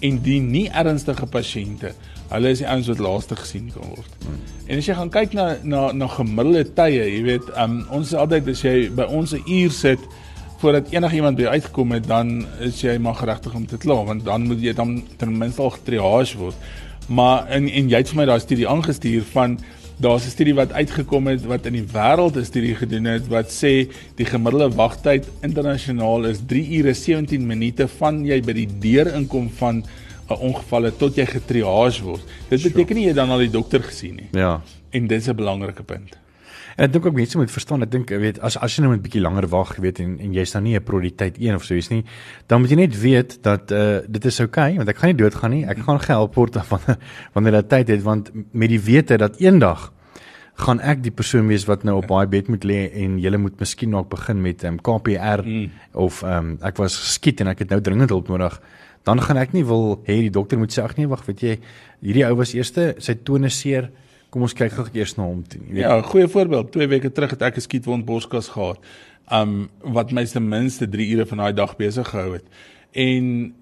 en 0.00 0.22
die 0.22 0.40
nie 0.40 0.68
ernstige 0.68 1.26
pasiënte 1.26 1.94
Hulle 2.30 2.52
is 2.54 2.60
die 2.62 2.66
ouens 2.70 2.86
wat 2.86 3.00
laaste 3.02 3.36
gesien 3.36 3.70
kan 3.74 3.88
word. 3.90 4.26
En 4.70 4.78
as 4.78 4.86
jy 4.86 4.94
gaan 4.94 5.10
kyk 5.10 5.32
na 5.34 5.46
na 5.66 5.88
na 5.90 6.06
gemiddelde 6.12 6.62
tye, 6.78 7.02
jy 7.02 7.22
weet, 7.26 7.48
um, 7.58 7.80
ons 7.90 8.12
is 8.12 8.18
altyd 8.18 8.52
as 8.52 8.62
jy 8.62 8.74
by 8.94 9.08
ons 9.10 9.34
'n 9.34 9.42
uur 9.46 9.72
sit 9.74 10.04
voordat 10.60 10.92
enigiemand 10.92 11.36
by 11.36 11.48
uitgekom 11.56 11.92
het, 11.92 12.06
dan 12.06 12.46
is 12.60 12.82
jy 12.82 12.98
maar 12.98 13.16
geregtig 13.18 13.54
om 13.54 13.66
te 13.66 13.78
kla, 13.78 14.04
want 14.04 14.24
dan 14.24 14.46
moet 14.46 14.60
jy 14.60 14.72
dan 14.72 15.02
ten 15.16 15.38
minste 15.38 15.62
al 15.62 15.70
getriage 15.70 16.38
word. 16.38 16.54
Maar 17.08 17.48
en 17.48 17.68
en 17.68 17.88
jy 17.88 17.96
het 17.96 18.08
vir 18.08 18.16
my 18.16 18.26
daai 18.26 18.40
studie 18.40 18.68
aangestuur 18.68 19.24
van 19.32 19.58
daar's 20.00 20.24
'n 20.24 20.30
studie 20.30 20.54
wat 20.54 20.72
uitgekom 20.72 21.26
het 21.26 21.44
wat 21.44 21.66
in 21.66 21.72
die 21.72 21.88
wêreld 21.92 22.36
'n 22.36 22.44
studie 22.44 22.74
gedoen 22.74 23.04
het 23.04 23.28
wat 23.28 23.48
sê 23.52 23.88
die 24.16 24.24
gemiddelde 24.24 24.74
wagtyd 24.76 25.28
internasionaal 25.42 26.24
is 26.24 26.38
3 26.46 26.78
ure 26.78 26.94
17 26.94 27.46
minute 27.46 27.88
van 27.88 28.24
jy 28.24 28.40
by 28.40 28.52
die 28.52 28.68
deur 28.80 29.14
inkom 29.14 29.50
van 29.50 29.84
'n 30.30 30.38
ongeval 30.38 30.90
tot 30.96 31.16
jy 31.16 31.26
getriage 31.26 32.02
word. 32.02 32.22
Dit 32.48 32.62
beteken 32.62 32.96
nie 32.96 33.06
jy 33.06 33.12
dan 33.12 33.30
al 33.30 33.38
die 33.38 33.50
dokter 33.50 33.82
gesien 33.82 34.14
nie. 34.14 34.28
Ja. 34.32 34.62
En 34.90 35.06
dit 35.06 35.20
is 35.20 35.28
'n 35.28 35.36
belangrike 35.36 35.82
punt. 35.82 36.19
Ek 36.80 36.92
dink 36.94 37.04
ook 37.04 37.16
mense 37.16 37.36
moet 37.36 37.50
verstaan, 37.52 37.84
ek 37.84 37.90
dink 37.92 38.10
weet 38.22 38.38
as 38.40 38.56
as 38.56 38.76
jy 38.76 38.82
nou 38.84 38.94
'n 38.94 39.02
bietjie 39.04 39.20
langer 39.20 39.46
wag, 39.52 39.76
weet 39.76 40.00
en 40.00 40.18
en 40.18 40.32
jy's 40.32 40.52
dan 40.52 40.64
nie 40.64 40.76
'n 40.76 40.82
prioriteit 40.82 41.36
1 41.36 41.54
of 41.54 41.64
so 41.64 41.74
is 41.74 41.90
nie, 41.90 42.04
dan 42.48 42.60
moet 42.60 42.70
jy 42.70 42.76
net 42.76 43.00
weet 43.00 43.42
dat 43.42 43.70
uh 43.70 44.00
dit 44.08 44.24
is 44.24 44.40
oukei, 44.40 44.72
okay, 44.72 44.76
want 44.76 44.88
ek 44.88 44.96
gaan 44.96 45.10
nie 45.10 45.22
doodgaan 45.22 45.50
nie. 45.50 45.64
Ek 45.66 45.78
gaan 45.78 46.00
gehelp 46.00 46.34
word 46.34 46.54
wanneer 46.72 46.98
wanneer 47.34 47.52
dit 47.52 47.68
tyd 47.68 47.88
het 47.88 48.02
want 48.02 48.30
met 48.52 48.68
die 48.68 48.80
wete 48.80 49.18
dat 49.18 49.36
eendag 49.40 49.92
gaan 50.60 50.80
ek 50.80 51.02
die 51.02 51.12
persoon 51.12 51.48
wees 51.48 51.64
wat 51.68 51.84
nou 51.84 51.96
op 52.00 52.08
baie 52.10 52.28
bed 52.28 52.48
moet 52.48 52.64
lê 52.64 52.90
en 53.02 53.18
jy 53.20 53.36
moet 53.36 53.60
miskien 53.60 53.90
nog 53.90 54.08
begin 54.08 54.40
met 54.42 54.64
um, 54.64 54.78
KPR 54.78 55.44
mm. 55.44 55.70
of 55.92 56.22
um, 56.22 56.58
ek 56.62 56.76
was 56.80 56.96
geskiet 56.96 57.40
en 57.40 57.52
ek 57.52 57.64
het 57.64 57.70
nou 57.70 57.80
dringend 57.80 58.12
hulp 58.12 58.28
nodig 58.28 58.60
dan 59.08 59.20
gaan 59.24 59.40
ek 59.40 59.54
nie 59.56 59.64
wil 59.64 60.02
hê 60.08 60.20
die 60.26 60.34
dokter 60.34 60.60
moet 60.60 60.72
sê 60.74 60.84
ag 60.84 60.96
nee 60.98 61.08
wag 61.08 61.24
weet 61.28 61.44
jy 61.44 61.56
hierdie 62.04 62.26
ou 62.28 62.34
was 62.42 62.52
eerste 62.56 62.94
sy 63.00 63.16
tone 63.24 63.48
seer 63.52 63.90
kom 64.30 64.42
ons 64.42 64.54
kyk 64.54 64.72
gou 64.72 64.86
eers 64.94 65.16
na 65.16 65.24
hom 65.24 65.42
toe 65.42 65.60
ja 65.74 66.00
goeie 66.02 66.28
voorbeeld 66.28 66.72
2 66.72 66.86
weke 66.86 67.12
terug 67.12 67.30
het 67.30 67.42
ek 67.42 67.56
'n 67.56 67.66
skietwond 67.68 68.06
borskas 68.06 68.48
gehad 68.48 68.78
um 69.30 69.70
wat 69.80 70.12
my 70.12 70.24
ten 70.24 70.48
minste 70.48 70.88
3 70.88 71.10
ure 71.14 71.26
van 71.26 71.38
daai 71.38 71.52
dag 71.52 71.76
besig 71.76 72.08
gehou 72.08 72.32
het 72.32 72.46
en 72.92 73.54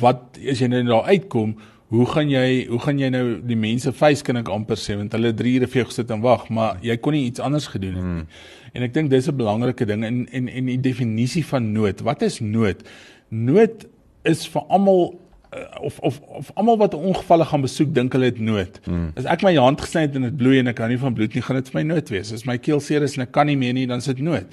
wat 0.00 0.38
as 0.50 0.60
jy 0.60 0.68
nou 0.70 0.82
daar 0.88 1.08
uitkom, 1.10 1.54
hoe 1.90 2.06
gaan 2.06 2.30
jy 2.30 2.66
hoe 2.70 2.78
gaan 2.84 3.00
jy 3.00 3.10
nou 3.12 3.24
die 3.46 3.58
mense 3.58 3.92
face 3.96 4.24
kan 4.26 4.38
ek 4.40 4.50
amper 4.52 4.78
sê 4.78 4.96
want 4.98 5.14
hulle 5.16 5.32
3 5.36 5.54
ure 5.58 5.68
vir 5.70 5.82
jou 5.82 5.88
gesit 5.90 6.12
en 6.14 6.22
wag, 6.24 6.46
maar 6.54 6.78
jy 6.86 6.96
kon 7.02 7.16
nie 7.16 7.26
iets 7.28 7.42
anders 7.42 7.68
gedoen 7.72 7.96
het 7.98 8.04
nie. 8.04 8.20
Hmm. 8.20 8.68
En 8.70 8.86
ek 8.86 8.94
dink 8.94 9.10
dis 9.10 9.28
'n 9.28 9.36
belangrike 9.36 9.86
ding 9.86 10.04
in 10.04 10.26
en 10.30 10.48
en 10.48 10.66
die 10.66 10.80
definisie 10.80 11.44
van 11.44 11.72
nood. 11.72 12.00
Wat 12.00 12.22
is 12.22 12.40
nood? 12.40 12.86
Nood 13.30 13.86
is 14.24 14.46
vir 14.46 14.62
almal 14.68 15.18
of 15.80 15.98
of 15.98 16.20
of 16.20 16.50
almal 16.54 16.76
wat 16.76 16.94
'n 16.94 16.96
ongevalle 17.10 17.44
gaan 17.44 17.60
besoek 17.60 17.94
dink 17.94 18.12
hulle 18.12 18.24
het 18.24 18.38
nood. 18.38 18.80
Hmm. 18.84 19.10
As 19.14 19.24
ek 19.24 19.42
my 19.42 19.54
hand 19.56 19.80
gesny 19.80 20.00
het 20.00 20.14
en 20.14 20.22
dit 20.22 20.36
bloei 20.36 20.58
en 20.58 20.66
ek 20.66 20.76
kan 20.76 20.88
nie 20.88 20.98
van 20.98 21.14
bloed 21.14 21.34
nie, 21.34 21.42
gaan 21.42 21.56
dit 21.56 21.68
vir 21.68 21.80
my 21.80 21.94
nood 21.94 22.08
wees. 22.08 22.32
As 22.32 22.44
my 22.44 22.58
keel 22.58 22.80
seer 22.80 23.02
is 23.02 23.16
en 23.16 23.22
ek 23.22 23.32
kan 23.32 23.46
nie 23.46 23.56
meer 23.56 23.72
nie, 23.72 23.86
dan 23.86 23.98
is 23.98 24.04
dit 24.04 24.18
nood. 24.18 24.46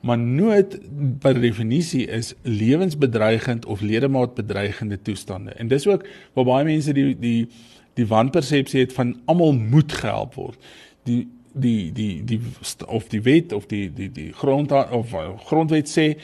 Maar 0.00 0.18
nood 0.18 0.78
per 1.18 1.40
definisie 1.40 2.06
is 2.06 2.34
lewensbedreigend 2.42 3.66
of 3.66 3.80
ledemaatbedreigende 3.80 5.02
toestande. 5.02 5.50
En 5.50 5.68
dis 5.68 5.86
ook 5.86 6.06
waar 6.32 6.44
baie 6.44 6.64
mense 6.64 6.92
die 6.92 7.18
die 7.18 7.48
die 7.94 8.06
wanpersepsie 8.06 8.80
het 8.80 8.92
van 8.92 9.20
almal 9.24 9.52
moet 9.52 9.92
gehelp 9.92 10.34
word. 10.34 10.58
Die 11.04 11.28
die 11.52 11.92
die 11.92 12.24
die 12.24 12.40
of 12.86 13.08
die 13.08 13.22
wet 13.22 13.52
of 13.52 13.66
die 13.66 13.92
die 13.92 14.10
die 14.12 14.32
grond 14.32 14.72
of 14.72 15.14
grondwet 15.44 15.88
sê 15.88 16.16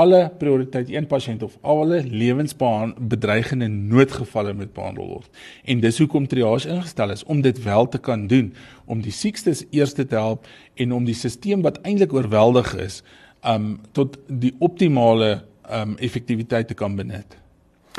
alle 0.00 0.20
prioriteit 0.38 0.88
een 0.90 1.06
pasiënt 1.06 1.42
of 1.42 1.56
alle 1.60 2.00
lewensbedreigende 2.08 3.68
noodgevalle 3.68 4.54
moet 4.56 4.72
behandel 4.72 5.08
word. 5.14 5.28
En 5.64 5.82
dis 5.82 5.98
hoekom 6.00 6.28
triage 6.30 6.70
ingestel 6.72 7.12
is 7.16 7.24
om 7.24 7.42
dit 7.44 7.62
wel 7.64 7.88
te 7.88 7.98
kan 7.98 8.26
doen, 8.30 8.52
om 8.86 9.02
die 9.04 9.14
siekstes 9.14 9.64
eers 9.70 9.92
te 9.98 10.06
help 10.08 10.48
en 10.80 10.94
om 10.96 11.04
die 11.08 11.16
stelsel 11.16 11.60
wat 11.66 11.82
eintlik 11.84 12.14
oorweldig 12.16 12.72
is, 12.80 13.02
um 13.44 13.78
tot 13.96 14.16
die 14.28 14.54
optimale 14.58 15.42
um 15.70 15.96
effektiwiteit 16.00 16.68
te 16.68 16.74
kan 16.74 16.96
benut. 16.96 17.36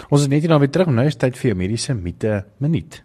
Ons 0.10 0.26
is 0.26 0.28
net 0.32 0.42
hier 0.42 0.52
nou 0.52 0.60
weer 0.62 0.72
terug, 0.74 0.90
nou 0.90 1.06
is 1.06 1.20
tyd 1.20 1.38
vir 1.38 1.54
'n 1.54 1.58
mediese 1.58 1.94
mite 1.94 2.44
minuut. 2.58 3.04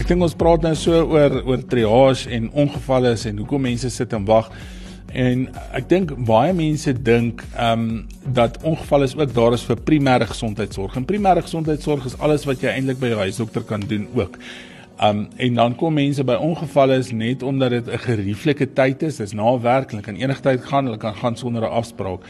Ek 0.00 0.08
dink 0.08 0.22
ons 0.22 0.34
praat 0.34 0.62
nou 0.62 0.74
so 0.74 0.92
oor 0.92 1.42
oor 1.46 1.60
triage 1.62 2.30
en 2.30 2.50
ongevalle 2.50 3.16
en 3.26 3.38
hoekom 3.38 3.62
mense 3.62 3.90
sit 3.90 4.12
en 4.12 4.24
wag. 4.24 4.50
En 5.12 5.44
ek 5.76 5.88
dink 5.90 6.12
baie 6.26 6.52
mense 6.56 6.92
dink 7.04 7.44
ehm 7.52 7.80
um, 7.80 8.04
dat 8.32 8.56
ongeval 8.62 9.02
is 9.02 9.16
ook 9.16 9.34
daar 9.34 9.52
is 9.52 9.64
vir 9.68 9.76
primêre 9.76 10.26
gesondheidsorg. 10.26 10.96
En 10.96 11.04
primêre 11.04 11.42
gesondheidsorg 11.42 12.06
is 12.08 12.18
alles 12.18 12.46
wat 12.48 12.62
jy 12.62 12.72
eintlik 12.72 13.00
by 13.00 13.12
jou 13.12 13.18
huisdokter 13.18 13.66
kan 13.68 13.84
doen 13.88 14.06
ook. 14.14 14.38
Um 15.02 15.26
en 15.36 15.54
dan 15.54 15.74
kom 15.76 15.94
mense 15.94 16.24
by 16.24 16.38
ongevalle 16.40 16.96
is 17.02 17.12
net 17.12 17.42
omdat 17.42 17.70
dit 17.70 17.88
'n 17.88 17.98
gerieflike 17.98 18.72
tyd 18.72 19.02
is. 19.02 19.16
Dis 19.16 19.32
na 19.32 19.58
werk, 19.58 19.90
hulle 19.90 20.02
kan 20.02 20.16
enige 20.16 20.40
tyd 20.40 20.64
gaan, 20.64 20.84
hulle 20.84 20.98
kan 20.98 21.14
gaan 21.14 21.36
sonder 21.36 21.62
'n 21.62 21.76
afspraak. 21.82 22.20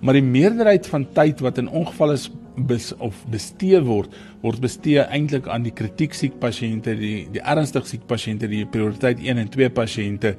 Maar 0.00 0.14
die 0.14 0.22
meerderheid 0.22 0.86
van 0.86 1.06
tyd 1.12 1.40
wat 1.40 1.58
in 1.58 1.68
ongevalle 1.68 2.18
bes, 2.56 2.96
of 2.96 3.24
bestee 3.30 3.80
word, 3.80 4.14
word 4.40 4.60
bestee 4.60 4.98
eintlik 4.98 5.46
aan 5.48 5.62
die 5.62 5.72
kritiek 5.72 6.14
siek 6.14 6.38
pasiënte, 6.38 6.96
die 6.98 7.28
die 7.32 7.40
ernstig 7.40 7.86
siek 7.86 8.06
pasiënte, 8.06 8.48
die 8.48 8.66
prioriteit 8.66 9.18
1 9.18 9.38
en 9.38 9.48
2 9.48 9.70
pasiënte. 9.70 10.34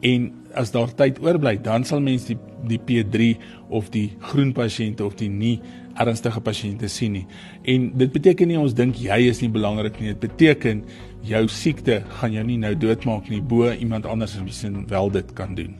En 0.00 0.32
as 0.54 0.72
daar 0.74 0.90
tyd 0.94 1.20
oorbly, 1.22 1.56
dan 1.62 1.84
sal 1.84 2.00
mense 2.00 2.32
die 2.34 2.38
die 2.62 2.78
P3 2.78 3.36
of 3.74 3.90
die 3.90 4.12
groen 4.30 4.52
pasiënte 4.54 5.04
of 5.04 5.16
die 5.18 5.30
nie 5.30 5.56
ernstige 6.00 6.40
pasiënte 6.44 6.88
sien 6.88 7.16
nie. 7.18 7.24
En 7.68 7.90
dit 7.98 8.12
beteken 8.12 8.48
nie 8.48 8.58
ons 8.60 8.74
dink 8.76 9.00
jy 9.02 9.18
is 9.28 9.42
nie 9.42 9.50
belangrik 9.52 9.98
nie. 10.00 10.12
Dit 10.14 10.22
beteken 10.28 10.84
jou 11.26 11.42
siekte 11.52 12.02
gaan 12.20 12.36
jou 12.36 12.44
nie 12.46 12.58
nou 12.62 12.72
doodmaak 12.78 13.28
nie, 13.30 13.42
bo 13.42 13.70
iemand 13.72 14.06
anders 14.06 14.36
in 14.38 14.48
sin 14.54 14.84
wel 14.90 15.10
dit 15.12 15.34
kan 15.38 15.56
doen. 15.58 15.74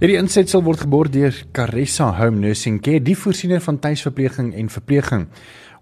Hierdie 0.00 0.18
insetsel 0.18 0.64
word 0.66 0.82
geborg 0.82 1.12
deur 1.14 1.36
Caressa 1.54 2.10
Home 2.18 2.42
Nursing 2.42 2.80
Care, 2.82 3.00
die 3.00 3.14
voorsiener 3.16 3.62
van 3.62 3.78
tuisverpleging 3.78 4.50
en 4.58 4.72
verpleging. 4.72 5.28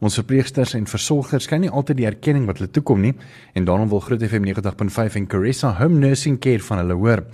Ons 0.02 0.18
verpleegsters 0.18 0.74
en 0.76 0.84
versorgers 0.90 1.46
kry 1.48 1.60
nie 1.62 1.70
altyd 1.70 2.00
die 2.00 2.08
erkenning 2.10 2.44
wat 2.50 2.58
hulle 2.60 2.70
toekom 2.74 3.00
nie 3.06 3.14
en 3.56 3.64
daarom 3.64 3.88
wil 3.88 4.02
Groot 4.04 4.22
FM 4.26 4.44
90.5 4.50 5.16
en 5.20 5.28
Caressa 5.30 5.72
Home 5.78 6.02
Nursing 6.02 6.40
Care 6.42 6.60
van 6.66 6.82
hulle 6.82 6.98
hoor. 6.98 7.24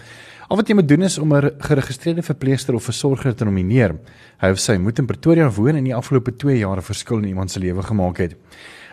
Al 0.49 0.57
wat 0.57 0.71
jy 0.71 0.79
moet 0.79 0.87
doen 0.89 1.03
is 1.05 1.19
om 1.21 1.35
'n 1.35 1.51
geregistreerde 1.61 2.23
verpleegster 2.23 2.75
of 2.75 2.85
versorger 2.85 3.35
te 3.35 3.45
nomineer. 3.45 3.99
Hy 4.41 4.51
of 4.51 4.59
sy 4.59 4.77
moet 4.77 4.99
in 4.99 5.07
Pretoria 5.07 5.51
woon 5.51 5.69
en 5.69 5.77
in 5.77 5.85
die 5.85 5.95
afgelope 5.95 6.37
2 6.37 6.59
jaar 6.59 6.77
'n 6.77 6.83
verskil 6.83 7.19
in 7.19 7.29
iemand 7.29 7.51
se 7.51 7.61
lewe 7.61 7.83
gemaak 7.83 8.17
het. 8.17 8.35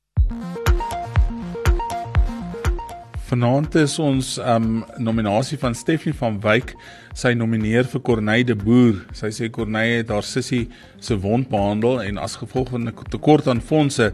Vanaand 3.25 3.75
is 3.75 3.99
ons 3.99 4.37
um 4.37 4.83
nominasie 4.97 5.57
van 5.59 5.75
Stephanie 5.75 6.17
van 6.17 6.37
Wyk, 6.43 6.75
sy 7.15 7.33
nomineer 7.35 7.87
vir 7.87 8.03
Corneille 8.03 8.47
de 8.47 8.55
Boer. 8.55 8.99
Sy 9.15 9.31
sê 9.35 9.49
Corneille 9.51 10.01
het 10.01 10.11
haar 10.11 10.27
sussie 10.27 10.65
se 10.99 11.17
wond 11.19 11.49
behandel 11.51 12.01
en 12.03 12.21
as 12.21 12.37
gevolg 12.39 12.69
van 12.75 12.87
'n 12.87 12.95
tekort 13.09 13.47
aan 13.47 13.61
fondse 13.61 14.13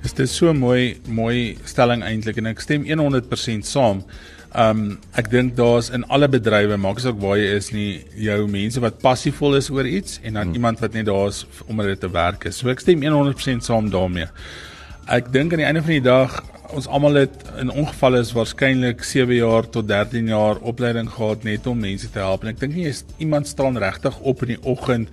Dis 0.00 0.16
dit 0.16 0.30
so 0.32 0.52
mooi 0.56 0.98
mooi 1.06 1.56
stelling 1.68 2.02
eintlik 2.06 2.40
en 2.40 2.50
ek 2.50 2.62
stem 2.64 2.86
100% 2.88 3.68
saam. 3.68 4.02
Um 4.58 4.98
ek 5.20 5.28
dink 5.30 5.54
daar's 5.58 5.92
in 5.94 6.06
alle 6.10 6.26
bedrywe, 6.28 6.78
maak 6.80 6.98
as 6.98 7.06
ook 7.06 7.20
waar 7.22 7.38
jy 7.38 7.50
is 7.58 7.70
nie, 7.74 7.90
jou 8.18 8.40
mense 8.50 8.80
wat 8.82 8.98
passievol 9.04 9.54
is 9.60 9.70
oor 9.70 9.86
iets 9.86 10.18
en 10.24 10.34
dan 10.34 10.48
hmm. 10.48 10.56
iemand 10.58 10.80
wat 10.82 10.96
net 10.96 11.06
daar 11.06 11.28
is 11.30 11.44
om 11.68 11.84
dit 11.84 12.00
te 12.00 12.10
werk 12.10 12.48
is. 12.50 12.58
So 12.58 12.72
ek 12.72 12.82
stem 12.82 13.04
100% 13.06 13.62
saam 13.66 13.92
daarmee. 13.92 14.26
Ek 15.10 15.30
dink 15.30 15.52
aan 15.52 15.62
die 15.62 15.68
einde 15.68 15.84
van 15.84 15.96
die 15.98 16.06
dag 16.06 16.40
ons 16.76 16.86
almal 16.86 17.14
het 17.14 17.44
in 17.58 17.70
ongevalle 17.70 18.20
is 18.24 18.32
waarskynlik 18.36 19.04
7 19.04 19.34
jaar 19.34 19.68
tot 19.68 19.88
13 19.88 20.30
jaar 20.30 20.60
opleiding 20.72 21.10
gehad 21.10 21.44
net 21.44 21.66
om 21.66 21.78
mense 21.78 22.10
te 22.10 22.18
help 22.18 22.44
en 22.44 22.52
ek 22.52 22.60
dink 22.60 22.74
nie 22.74 22.88
is 22.90 23.04
iemand 23.18 23.48
staan 23.48 23.78
regtig 23.78 24.18
op 24.20 24.42
in 24.46 24.54
die 24.54 24.62
oggend 24.62 25.08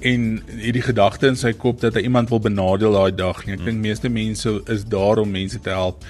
en 0.00 0.26
hierdie 0.48 0.84
gedagte 0.84 1.28
in 1.28 1.38
sy 1.38 1.52
kop 1.52 1.80
dat 1.82 1.96
hy 1.98 2.06
iemand 2.08 2.30
wil 2.32 2.40
benadeel 2.40 2.94
daai 2.96 3.12
dag 3.16 3.42
nie. 3.44 3.56
Ek 3.58 3.64
dink 3.66 3.82
meeste 3.84 4.08
mense 4.12 4.54
is 4.72 4.84
daar 4.88 5.20
om 5.20 5.30
mense 5.30 5.60
te 5.60 5.72
help. 5.74 6.04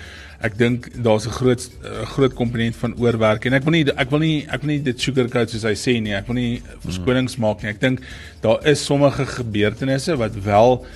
Ek 0.46 0.56
dink 0.56 0.88
daar's 1.04 1.26
'n 1.26 1.36
groot 1.36 1.70
groot 2.14 2.34
komponent 2.34 2.76
van 2.76 2.94
oorwerk 2.96 3.44
en 3.46 3.54
ek 3.54 3.64
wil 3.64 3.72
nie 3.72 3.84
ek 3.84 4.10
wil 4.10 4.20
nie 4.20 4.46
ek 4.48 4.62
wil 4.62 4.70
nie 4.70 4.82
dit 4.82 5.00
sugarcoat 5.00 5.50
soos 5.50 5.64
hy 5.64 5.74
sê 5.74 6.00
nie. 6.00 6.14
Ek 6.14 6.26
wil 6.26 6.36
nie 6.36 6.62
verskonings 6.84 7.36
maak 7.36 7.62
nie. 7.62 7.70
Ek 7.70 7.80
dink 7.80 8.00
daar 8.40 8.64
is 8.64 8.84
sommige 8.84 9.26
gebeurtenisse 9.26 10.16
wat 10.16 10.34
wel 10.34 10.86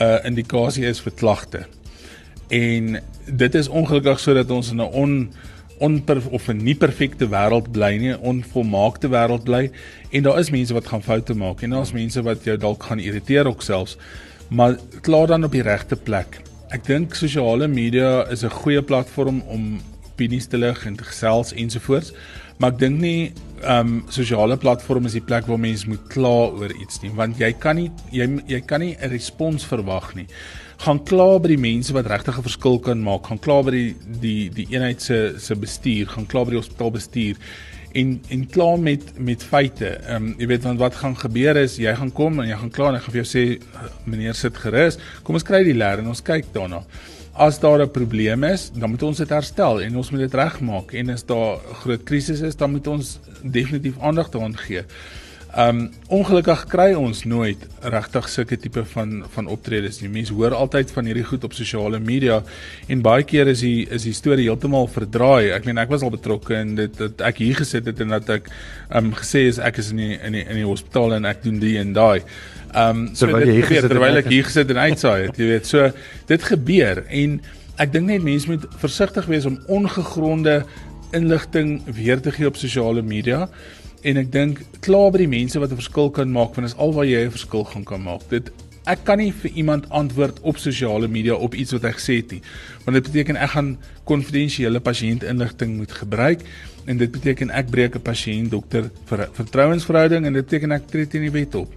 'n 0.00 0.02
uh, 0.02 0.18
indikasie 0.24 0.84
is 0.84 1.00
vir 1.00 1.12
klagte. 1.12 1.66
En 2.52 3.00
dit 3.24 3.54
is 3.54 3.68
ongelukkig 3.68 4.20
sodat 4.20 4.50
ons 4.50 4.70
in 4.70 4.80
'n 4.80 4.92
on 4.92 5.32
onper 5.78 6.20
of 6.30 6.48
'n 6.48 6.56
nie 6.56 6.74
perfekte 6.74 7.28
wêreld 7.28 7.70
bly 7.70 7.96
nie, 7.96 8.12
'n 8.12 8.20
onvolmaakte 8.20 9.08
wêreld 9.08 9.42
bly 9.42 9.70
en 10.10 10.22
daar 10.22 10.38
is 10.38 10.50
mense 10.50 10.72
wat 10.72 10.86
gaan 10.86 11.02
foute 11.02 11.34
maak 11.34 11.62
en 11.62 11.70
daar's 11.70 11.92
mense 11.92 12.22
wat 12.22 12.44
jou 12.44 12.56
dalk 12.56 12.82
gaan 12.82 12.98
irriteer 12.98 13.46
ook 13.46 13.62
selfs. 13.62 13.96
Maar 14.48 14.76
klaar 15.00 15.26
dan 15.26 15.44
op 15.44 15.52
die 15.52 15.62
regte 15.62 15.96
plek. 15.96 16.40
Ek 16.68 16.84
dink 16.84 17.14
sosiale 17.14 17.68
media 17.68 18.28
is 18.30 18.44
'n 18.44 18.50
goeie 18.50 18.82
platform 18.82 19.42
om 19.46 19.80
opinies 20.12 20.46
te 20.46 20.58
lig 20.58 20.86
en 20.86 20.96
te 20.96 21.04
gesels 21.04 21.52
ensovoorts. 21.52 22.12
Maar 22.56 22.72
ek 22.72 22.78
dink 22.78 23.00
nie 23.00 23.32
ehm 23.62 23.86
um, 23.86 24.04
sosiale 24.08 24.56
platform 24.56 25.06
is 25.06 25.12
die 25.12 25.20
plek 25.20 25.46
waar 25.46 25.58
mense 25.58 25.88
moet 25.88 26.08
kla 26.08 26.28
oor 26.28 26.72
iets 26.82 27.00
nie, 27.02 27.10
want 27.14 27.38
jy 27.38 27.52
kan 27.52 27.76
nie 27.76 27.90
jy 28.10 28.42
jy 28.46 28.60
kan 28.60 28.80
nie 28.80 28.96
'n 29.00 29.08
respons 29.08 29.64
verwag 29.64 30.14
nie 30.14 30.26
gaan 30.82 30.98
kla 31.06 31.36
by 31.38 31.52
die 31.52 31.60
mense 31.60 31.94
wat 31.94 32.08
regtig 32.10 32.38
'n 32.38 32.42
verskil 32.48 32.78
kan 32.82 33.02
maak, 33.02 33.26
gaan 33.26 33.38
kla 33.38 33.62
by 33.62 33.70
die 33.70 33.94
die 34.20 34.50
die 34.50 34.66
eenheid 34.74 35.02
se 35.02 35.34
se 35.38 35.54
bestuur, 35.54 36.08
gaan 36.08 36.26
kla 36.26 36.44
by 36.44 36.50
die 36.50 36.62
hospitaalbestuur 36.62 37.36
en 37.94 38.20
en 38.28 38.46
kla 38.48 38.76
met 38.76 39.18
met 39.18 39.42
feite. 39.42 39.90
Ehm 40.06 40.16
um, 40.16 40.34
jy 40.38 40.46
weet 40.46 40.62
want 40.62 40.78
wat 40.78 40.94
gaan 40.94 41.16
gebeur 41.16 41.56
is 41.56 41.76
jy 41.76 41.94
gaan 41.94 42.12
kom 42.12 42.40
en 42.40 42.48
jy 42.48 42.56
gaan 42.56 42.70
kla 42.70 42.88
en 42.88 42.98
ek 42.98 43.02
gaan 43.02 43.14
vir 43.14 43.22
jou 43.22 43.30
sê 43.30 43.44
meneer 44.04 44.34
sit 44.34 44.56
gerus. 44.56 44.98
Kom 45.22 45.38
ons 45.38 45.46
kry 45.46 45.62
die 45.64 45.76
leer 45.76 46.02
en 46.02 46.08
ons 46.08 46.22
kyk 46.22 46.52
daarna. 46.52 46.82
As 47.34 47.58
daar 47.58 47.82
'n 47.82 47.90
probleem 47.90 48.44
is, 48.44 48.70
dan 48.70 48.90
moet 48.90 49.02
ons 49.02 49.18
dit 49.18 49.28
herstel 49.28 49.82
en 49.82 49.96
ons 49.96 50.10
moet 50.10 50.20
dit 50.20 50.34
regmaak 50.34 50.94
en 50.94 51.10
as 51.10 51.22
daar 51.22 51.56
'n 51.56 51.74
groot 51.82 52.04
krisis 52.04 52.40
is, 52.40 52.56
dan 52.56 52.72
moet 52.72 52.86
ons 52.86 53.18
definitief 53.42 54.00
aandag 54.00 54.30
daaraan 54.30 54.56
gee. 54.56 54.84
Um 55.52 55.90
ongelukkig 56.08 56.62
kry 56.72 56.94
ons 56.96 57.26
nooit 57.28 57.60
regtig 57.92 58.28
sulke 58.32 58.56
tipe 58.56 58.86
van 58.88 59.18
van 59.34 59.48
optredes 59.52 59.98
nie. 60.00 60.08
Mense 60.08 60.32
hoor 60.32 60.54
altyd 60.56 60.88
van 60.94 61.04
hierdie 61.04 61.26
goed 61.28 61.44
op 61.44 61.52
sosiale 61.52 61.98
media 62.00 62.38
en 62.88 63.02
baie 63.04 63.26
keer 63.28 63.50
is 63.52 63.60
die 63.60 63.84
is 63.92 64.06
die 64.08 64.14
storie 64.16 64.46
heeltemal 64.48 64.88
verdraai. 64.88 65.52
Ek 65.52 65.68
meen 65.68 65.80
ek 65.82 65.92
was 65.92 66.04
al 66.06 66.14
betrokke 66.14 66.56
in 66.56 66.72
dit 66.78 66.96
dat 66.96 67.20
ek 67.28 67.42
hier 67.44 67.60
gesit 67.60 67.90
het 67.90 68.00
en 68.00 68.14
dat 68.16 68.30
ek 68.32 68.48
um 68.96 69.10
gesê 69.18 69.44
is 69.50 69.58
ek 69.60 69.82
is 69.82 69.90
in 69.92 70.00
die 70.00 70.16
in 70.16 70.38
die 70.38 70.46
in 70.46 70.62
die 70.62 70.68
hospitaal 70.70 71.18
en 71.18 71.28
ek 71.28 71.44
doen 71.44 71.60
die 71.60 71.74
en 71.82 71.92
daai. 72.00 72.24
Um 72.72 73.10
so 73.12 73.26
terwyl 73.26 73.52
jy 73.52 73.58
hier 73.58 73.68
gesit 73.74 73.92
terwyl 73.92 74.22
ek 74.22 74.32
hier 74.32 74.48
gesit 74.48 74.72
en 74.72 74.80
uitsaai 74.86 75.18
het, 75.26 75.36
jy 75.36 75.50
weet. 75.50 75.68
So 75.68 75.92
dit 76.32 76.48
gebeur 76.48 77.04
en 77.10 77.36
ek 77.76 77.92
dink 77.92 78.08
net 78.08 78.24
mense 78.24 78.48
moet 78.48 78.64
versigtig 78.80 79.28
wees 79.28 79.44
om 79.44 79.60
ongegronde 79.68 80.62
inligting 81.12 81.82
weer 81.92 82.24
te 82.24 82.32
gee 82.32 82.48
op 82.48 82.56
sosiale 82.56 83.04
media 83.04 83.50
en 84.02 84.18
ek 84.18 84.32
dink 84.34 84.60
klaar 84.82 85.12
by 85.14 85.22
die 85.22 85.30
mense 85.30 85.58
wat 85.62 85.70
'n 85.70 85.80
verskil 85.80 86.10
kan 86.10 86.30
maak 86.32 86.54
want 86.54 86.66
dit 86.66 86.74
is 86.74 86.78
al 86.78 86.92
waar 86.92 87.06
jy 87.06 87.24
'n 87.24 87.30
verskil 87.30 87.64
gaan 87.64 87.84
kan 87.84 88.02
maak. 88.02 88.22
Dit 88.28 88.50
ek 88.86 89.04
kan 89.04 89.18
nie 89.18 89.32
vir 89.32 89.50
iemand 89.50 89.88
antwoord 89.90 90.40
op 90.40 90.58
sosiale 90.58 91.08
media 91.08 91.34
op 91.34 91.54
iets 91.54 91.72
wat 91.72 91.82
hy 91.82 91.92
gesê 91.92 92.16
het 92.16 92.30
nie. 92.30 92.42
Want 92.84 92.94
dit 92.98 93.12
beteken 93.12 93.36
ek 93.36 93.50
gaan 93.50 93.78
konfidensiële 94.04 94.80
pasiëntinligting 94.80 95.76
moet 95.76 95.92
gebruik 95.92 96.40
en 96.86 96.96
dit 96.98 97.10
beteken 97.10 97.50
ek 97.50 97.70
breek 97.70 97.94
'n 97.94 98.02
pasiënt 98.02 98.50
dokter 98.50 98.90
ver, 99.04 99.28
vertrouensverhouding 99.32 100.26
en 100.26 100.32
dit 100.32 100.44
beteken 100.44 100.72
ek 100.72 100.86
tree 100.86 101.06
teen 101.06 101.22
die 101.22 101.30
wet 101.30 101.54
op. 101.54 101.70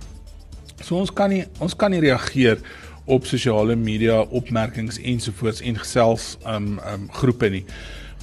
So 0.82 0.98
ons 0.98 1.14
kan 1.14 1.30
nie 1.30 1.46
ons 1.60 1.76
kan 1.76 1.92
nie 1.92 2.00
reageer 2.00 2.58
op 3.06 3.26
sosiale 3.26 3.76
media 3.76 4.22
opmerkings 4.22 4.98
ensovoorts 5.00 5.62
en 5.62 5.78
gesels 5.78 6.38
um 6.46 6.80
um 6.94 7.10
groepe 7.12 7.50
nie 7.50 7.66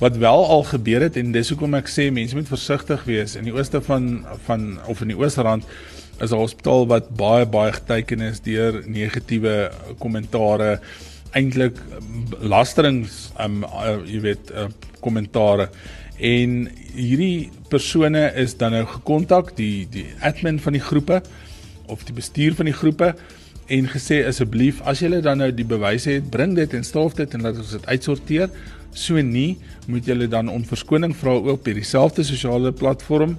wat 0.03 0.17
wel 0.17 0.47
al 0.47 0.65
gebeur 0.67 1.05
het 1.07 1.17
en 1.17 1.31
dis 1.35 1.53
hoekom 1.55 1.77
ek 1.79 1.91
sê 1.91 2.09
mense 2.11 2.35
moet 2.35 2.49
versigtig 2.51 3.05
wees. 3.07 3.37
In 3.39 3.47
die 3.47 3.55
ooste 3.55 3.79
van 3.87 4.25
van 4.49 4.65
of 4.91 5.03
in 5.05 5.13
die 5.13 5.19
oosterrand 5.19 5.69
is 6.19 6.33
'n 6.33 6.43
hospitaal 6.43 6.87
wat 6.91 7.15
baie 7.17 7.47
baie 7.47 7.73
geteken 7.73 8.21
is 8.21 8.41
deur 8.41 8.83
negatiewe 8.87 9.71
kommentare 9.99 10.81
eintlik 11.39 11.79
lasterings 12.41 13.31
um 13.39 13.63
uh, 13.65 13.97
jy 14.07 14.21
weet 14.21 14.51
uh, 14.51 14.67
kommentare 15.01 15.69
en 16.19 16.69
hierdie 16.95 17.51
persone 17.69 18.33
is 18.35 18.57
dan 18.57 18.75
nou 18.77 18.85
gekontak 18.87 19.57
die 19.57 19.87
die 19.91 20.07
admin 20.21 20.59
van 20.61 20.73
die 20.73 20.85
groepe 20.91 21.23
of 21.87 22.05
die 22.05 22.15
bestuur 22.15 22.55
van 22.55 22.69
die 22.69 22.79
groepe 22.83 23.15
en 23.67 23.89
gesê 23.89 24.27
asseblief 24.27 24.83
as 24.83 25.01
julle 25.01 25.23
dan 25.25 25.39
nou 25.39 25.51
die 25.55 25.67
bewyse 25.67 26.11
het 26.11 26.31
bring 26.31 26.55
dit 26.59 26.75
en 26.75 26.85
staaf 26.85 27.15
dit 27.15 27.35
en 27.35 27.47
laat 27.47 27.59
ons 27.63 27.75
dit 27.79 27.87
uitsorteer 27.87 28.51
So 28.93 29.21
nie 29.21 29.59
moet 29.87 30.07
jy 30.07 30.29
dan 30.29 30.49
om 30.53 30.65
verskoning 30.65 31.15
vra 31.17 31.39
op 31.53 31.65
dieselfde 31.65 32.25
sosiale 32.25 32.73
platform 32.73 33.39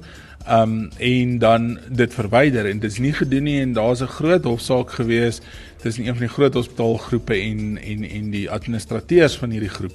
um 0.50 0.90
en 1.00 1.38
dan 1.40 1.80
dit 1.90 2.14
verwyder. 2.14 2.66
En 2.66 2.80
dit 2.80 2.92
is 2.92 3.00
nie 3.00 3.14
gedoen 3.14 3.44
nie 3.44 3.62
en 3.62 3.74
daar's 3.74 4.02
'n 4.02 4.08
groot 4.08 4.44
hofsaak 4.44 4.92
gewees. 4.92 5.42
Tussen 5.82 6.06
een 6.06 6.16
van 6.16 6.26
die 6.28 6.36
groot 6.36 6.54
hospitaalgroepe 6.54 7.34
en 7.34 7.78
en 7.78 8.04
en 8.04 8.30
die 8.32 8.50
administrateurs 8.50 9.38
van 9.38 9.50
hierdie 9.50 9.70
groep 9.70 9.94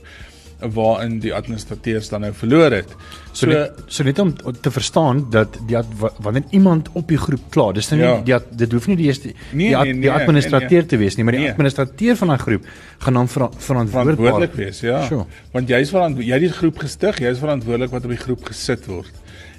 waarin 0.58 1.18
die 1.22 1.34
administrateurs 1.34 2.08
dan 2.08 2.20
nou 2.20 2.32
verloor 2.34 2.72
het. 2.72 2.94
So 3.32 3.46
so 3.46 3.50
net, 3.52 3.82
so 3.86 4.04
net 4.04 4.18
om 4.18 4.32
te 4.60 4.70
verstaan 4.70 5.26
dat 5.30 5.58
die 5.66 5.78
wanneer 6.18 6.44
iemand 6.50 6.88
op 6.92 7.08
die 7.08 7.18
groep 7.18 7.44
kla, 7.54 7.70
dis 7.72 7.90
nou 7.92 8.00
nie 8.00 8.08
ja. 8.08 8.40
die 8.40 8.58
dit 8.64 8.72
hoef 8.72 8.88
nie 8.90 8.96
die 8.98 9.06
eerste 9.06 9.28
nee, 9.28 9.68
die, 9.68 9.76
nee, 9.76 9.92
nee, 9.92 10.00
die 10.00 10.10
administrateur 10.10 10.70
nee, 10.70 10.80
nee. 10.80 10.90
te 10.90 10.96
wees 10.96 11.16
nie, 11.16 11.24
maar 11.24 11.38
die 11.38 11.44
nee. 11.44 11.52
administrateur 11.54 12.16
van 12.16 12.34
daai 12.34 12.38
groep 12.38 12.66
gaan 12.98 13.20
dan 13.20 13.28
ver, 13.28 13.48
verantwoordelik 13.58 14.58
wees, 14.58 14.80
ja. 14.80 15.04
Sure. 15.06 15.28
Want 15.54 15.70
jy 15.70 15.78
is 15.86 15.94
verantwoordelik, 15.94 16.32
jy 16.32 16.40
het 16.40 16.46
die 16.48 16.58
groep 16.58 16.82
gestig, 16.82 17.22
jy 17.22 17.32
is 17.36 17.42
verantwoordelik 17.42 17.94
wat 17.94 18.08
op 18.08 18.16
die 18.16 18.22
groep 18.24 18.50
gesit 18.50 18.90
word 18.90 19.14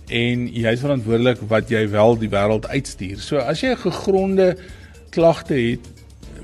en 0.09 0.47
jy 0.49 0.73
is 0.73 0.83
verantwoordelik 0.83 1.41
wat 1.47 1.71
jy 1.71 1.85
wel 1.93 2.17
die 2.17 2.29
wêreld 2.33 2.65
uitstuur. 2.67 3.19
So 3.21 3.37
as 3.37 3.61
jy 3.61 3.71
'n 3.71 3.83
gegronde 3.85 4.57
klagte 5.11 5.53
het, 5.53 5.85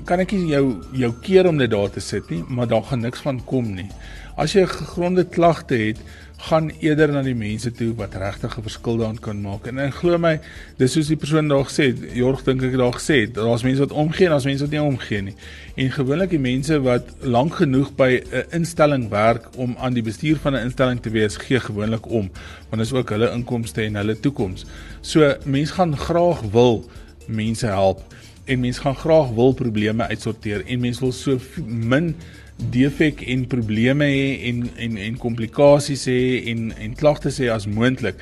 kan 0.06 0.20
ek 0.20 0.32
nie 0.32 0.54
jou 0.54 0.82
jou 0.94 1.12
keer 1.22 1.48
om 1.48 1.58
dit 1.58 1.70
daar 1.70 1.90
te 1.90 2.00
sit 2.00 2.30
nie, 2.30 2.44
maar 2.48 2.66
daar 2.66 2.82
gaan 2.82 3.00
niks 3.00 3.20
van 3.20 3.40
kom 3.44 3.74
nie. 3.74 3.90
As 4.36 4.52
jy 4.52 4.62
'n 4.62 4.68
gegronde 4.68 5.24
klagte 5.24 5.74
het, 5.74 5.98
gaan 6.36 6.68
eerder 6.84 7.08
na 7.12 7.22
die 7.24 7.34
mense 7.34 7.70
toe 7.72 7.94
wat 7.96 8.14
regtig 8.14 8.58
'n 8.58 8.62
verskil 8.62 8.98
daarin 9.00 9.18
kan 9.18 9.40
maak. 9.40 9.66
En 9.66 9.78
en 9.78 9.92
glo 9.92 10.18
my, 10.18 10.40
dis 10.76 10.92
soos 10.92 11.06
die 11.08 11.16
persoon 11.16 11.48
daar 11.48 11.64
gesê 11.64 11.86
het, 11.86 12.12
Jorg 12.12 12.44
dink 12.44 12.62
ek 12.62 12.76
daar 12.76 12.92
gesê 12.92 13.20
het, 13.20 13.34
daar's 13.34 13.62
mense 13.62 13.80
wat 13.80 13.92
omgee 13.92 14.26
en 14.26 14.30
daar's 14.32 14.44
mense 14.44 14.62
wat 14.64 14.70
nie 14.70 14.80
omgee 14.82 15.22
nie. 15.22 15.34
En 15.76 15.90
gewoonlik 15.90 16.30
die 16.30 16.38
mense 16.38 16.80
wat 16.80 17.04
lank 17.20 17.54
genoeg 17.54 17.94
by 17.96 18.20
'n 18.32 18.44
instelling 18.50 19.08
werk 19.08 19.56
om 19.56 19.74
aan 19.78 19.94
die 19.94 20.02
bestuur 20.02 20.36
van 20.36 20.54
'n 20.54 20.64
instelling 20.64 21.00
te 21.00 21.10
wees, 21.10 21.36
gee 21.36 21.60
gewoonlik 21.60 22.06
om, 22.06 22.30
want 22.68 22.82
dit 22.82 22.86
is 22.86 22.92
ook 22.92 23.08
hulle 23.08 23.32
inkomste 23.32 23.82
en 23.82 23.94
hulle 23.94 24.20
toekoms. 24.20 24.66
So 25.00 25.34
mense 25.44 25.72
gaan 25.72 25.96
graag 25.96 26.40
wil 26.52 26.84
mense 27.26 27.66
help 27.66 28.02
en 28.44 28.60
mense 28.60 28.80
gaan 28.80 28.96
graag 28.96 29.30
wil 29.30 29.52
probleme 29.52 30.06
uitsorteer 30.06 30.66
en 30.66 30.80
mense 30.80 31.00
wil 31.00 31.12
so 31.12 31.38
min 31.66 32.14
defek 32.56 33.20
en 33.20 33.46
probleme 33.46 34.04
hê 34.04 34.48
en 34.50 34.64
en 34.76 34.96
en 34.96 35.16
komplikasies 35.20 36.06
hê 36.08 36.20
en 36.52 36.72
en 36.72 36.94
klagtes 36.96 37.40
hê 37.42 37.50
as 37.52 37.66
moontlik. 37.66 38.20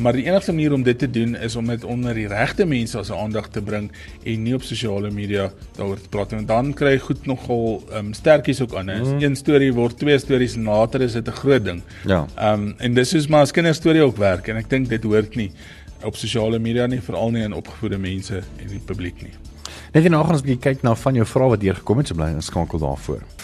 Maar 0.00 0.16
die 0.16 0.24
enigste 0.24 0.52
manier 0.52 0.72
om 0.72 0.82
dit 0.82 0.98
te 0.98 1.10
doen 1.10 1.34
is 1.36 1.56
om 1.56 1.66
dit 1.66 1.84
onder 1.84 2.14
die 2.14 2.28
regte 2.28 2.64
mense 2.64 2.98
as 2.98 3.10
aandag 3.12 3.50
te 3.52 3.60
bring 3.62 3.90
en 4.24 4.44
nie 4.44 4.54
op 4.56 4.62
sosiale 4.64 5.10
media 5.10 5.50
daaroor 5.76 6.00
te 6.00 6.08
praat 6.08 6.32
nie. 6.32 6.46
Dan 6.48 6.72
kry 6.76 6.94
jy 6.94 7.02
goed 7.08 7.26
nogal 7.28 7.82
ehm 7.90 8.06
um, 8.06 8.14
sterkies 8.16 8.62
ook 8.64 8.74
aan. 8.80 8.92
Mm. 8.92 9.20
Een 9.20 9.36
storie 9.36 9.72
word 9.76 9.98
twee 9.98 10.18
stories 10.18 10.56
en 10.56 10.70
later 10.70 11.04
is 11.04 11.12
dit 11.12 11.28
'n 11.28 11.40
groot 11.42 11.64
ding. 11.64 11.82
Ja. 12.06 12.26
Ehm 12.36 12.62
um, 12.62 12.74
en 12.78 12.94
dis 12.94 13.14
is 13.14 13.26
maar 13.26 13.42
as 13.42 13.52
kinderstorie 13.52 14.02
ook 14.02 14.16
werk 14.16 14.48
en 14.48 14.56
ek 14.56 14.70
dink 14.70 14.88
dit 14.88 15.02
hoort 15.02 15.36
nie 15.36 15.50
op 16.04 16.16
sosiale 16.16 16.58
media 16.58 16.86
nie 16.86 17.00
veral 17.00 17.30
nie 17.30 17.42
in 17.42 17.52
opgevoede 17.52 17.98
mense 17.98 18.36
en 18.36 18.68
die 18.68 18.80
publiek 18.84 19.22
nie. 19.22 19.32
Net 19.92 20.02
hierna 20.02 20.22
gaan 20.22 20.32
ons 20.32 20.42
'n 20.42 20.46
bietjie 20.46 20.62
kyk 20.62 20.82
na 20.82 20.94
van 20.94 21.14
jou 21.14 21.26
vrae 21.26 21.48
wat 21.48 21.60
deurgekom 21.60 21.98
het, 21.98 22.08
so 22.08 22.14
bly 22.14 22.30
inskakel 22.30 22.78
daarvoor. 22.78 23.22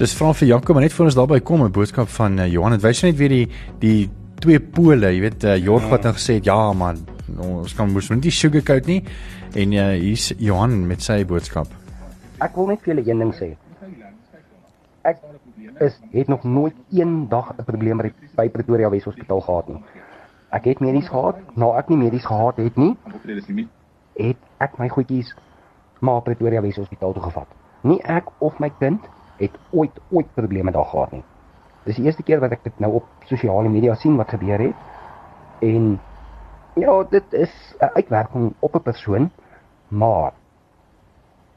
Dis 0.00 0.14
vra 0.16 0.30
vir 0.32 0.48
Jaco, 0.48 0.72
maar 0.72 0.86
net 0.86 0.94
voor 0.96 1.10
ons 1.10 1.16
daarby 1.18 1.38
kom 1.44 1.62
'n 1.62 1.72
boodskap 1.76 2.08
van 2.08 2.38
uh, 2.38 2.46
Johan. 2.48 2.72
Dit 2.72 2.80
wys 2.80 3.02
net 3.02 3.16
weer 3.16 3.28
die 3.28 3.48
die 3.80 4.08
twee 4.40 4.60
pole, 4.60 5.10
jy 5.12 5.20
weet 5.20 5.44
uh, 5.44 5.56
Jorg 5.60 5.90
wat 5.90 6.06
nou 6.08 6.12
gesê 6.16 6.38
het 6.38 6.46
ja, 6.48 6.72
man, 6.72 6.96
ons 7.36 7.74
kan 7.76 7.92
mos 7.92 8.08
nie 8.08 8.32
sugarcoat 8.32 8.86
nie. 8.86 9.04
En 9.52 9.72
uh, 9.72 9.90
hier's 10.00 10.32
Johan 10.38 10.86
met 10.86 11.02
sy 11.02 11.18
boodskap. 11.24 11.68
Ek 12.40 12.56
wil 12.56 12.72
net 12.72 12.80
vir 12.80 12.94
julle 12.94 13.04
een 13.10 13.18
ding 13.18 13.34
sê. 13.36 13.50
Ek 15.04 15.20
is 15.84 16.00
het 16.16 16.32
nog 16.32 16.48
nooit 16.48 16.80
een 16.88 17.28
dag 17.28 17.52
'n 17.58 17.64
probleem 17.64 17.98
by, 17.98 18.12
by 18.36 18.48
Pretoria 18.48 18.88
Wes 18.88 19.04
Hospitaal 19.04 19.40
gehad 19.40 19.68
nie. 19.68 19.84
Ek 20.48 20.64
het 20.64 20.80
medies 20.80 21.08
gehad, 21.08 21.36
nou 21.54 21.76
ek 21.76 21.88
nie 21.88 21.98
medies 21.98 22.24
gehad 22.24 22.56
het 22.56 22.76
nie. 22.76 22.96
Het 24.16 24.36
ek 24.58 24.78
my 24.78 24.88
goedjies 24.88 25.36
maar 26.00 26.22
Pretoria 26.22 26.60
Wes 26.60 26.76
Hospitaal 26.76 27.12
toe 27.12 27.22
gevat. 27.22 27.48
Nie 27.82 28.00
ek 28.02 28.32
of 28.38 28.58
my 28.58 28.72
kind 28.78 29.00
het 29.40 29.56
ooit 29.70 30.00
ooit 30.10 30.34
probleme 30.34 30.72
daar 30.72 30.88
gehad 30.92 31.12
nie. 31.16 31.24
Dis 31.84 31.96
die 31.96 32.04
eerste 32.04 32.22
keer 32.22 32.40
wat 32.40 32.52
ek 32.52 32.64
dit 32.68 32.78
nou 32.82 32.92
op 33.00 33.26
sosiale 33.30 33.72
media 33.72 33.96
sien 33.96 34.18
wat 34.20 34.32
gebeur 34.34 34.60
het. 34.60 34.88
En 35.64 35.96
ja, 36.76 37.02
dit 37.10 37.32
is 37.32 37.52
'n 37.80 37.90
uitwerking 37.94 38.52
op 38.58 38.74
'n 38.74 38.82
persoon, 38.82 39.30
maar 39.88 40.32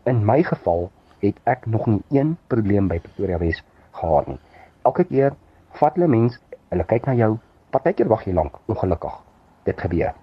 in 0.03 0.25
my 0.25 0.43
geval 0.43 0.91
het 1.19 1.39
ek 1.43 1.65
nog 1.65 1.85
nie 1.85 2.01
een 2.11 2.37
probleem 2.47 2.87
by 2.87 2.99
Pretoria 2.99 3.37
Wes 3.37 3.63
gehad 3.91 4.27
nie. 4.27 4.39
Elke 4.81 5.03
keer 5.03 5.35
vat 5.79 5.95
hulle 5.95 6.07
mens, 6.07 6.39
hulle 6.69 6.83
kyk 6.83 7.05
na 7.05 7.13
jou, 7.13 7.37
partykeer 7.69 8.07
wag 8.07 8.25
jy 8.25 8.33
lank, 8.33 8.59
ongelukkig. 8.65 9.21
Dit 9.63 9.79
gebeur. 9.81 10.13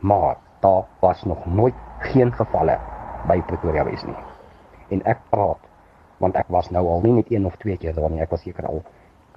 Maar 0.00 0.36
daar 0.60 0.84
was 1.00 1.24
nog 1.24 1.46
nooit 1.46 1.74
geen 1.98 2.32
gevalle 2.32 2.78
by 3.28 3.40
Pretoria 3.40 3.84
Wes 3.84 4.04
nie. 4.04 4.16
En 4.88 5.02
ek 5.04 5.18
praat 5.30 5.58
want 6.18 6.36
ek 6.36 6.48
was 6.48 6.70
nou 6.70 6.86
al 6.88 7.02
nie 7.02 7.12
net 7.12 7.30
een 7.32 7.46
of 7.46 7.56
twee 7.56 7.76
keer 7.76 7.94
daar 7.94 8.10
nie, 8.10 8.20
ek 8.20 8.30
was 8.30 8.42
seker 8.42 8.66
al 8.66 8.84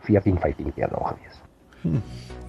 14, 0.07 0.37
15 0.39 0.73
keer 0.73 0.89
daar 0.89 1.13
gewees. 1.13 1.41
Hmm. 1.81 2.01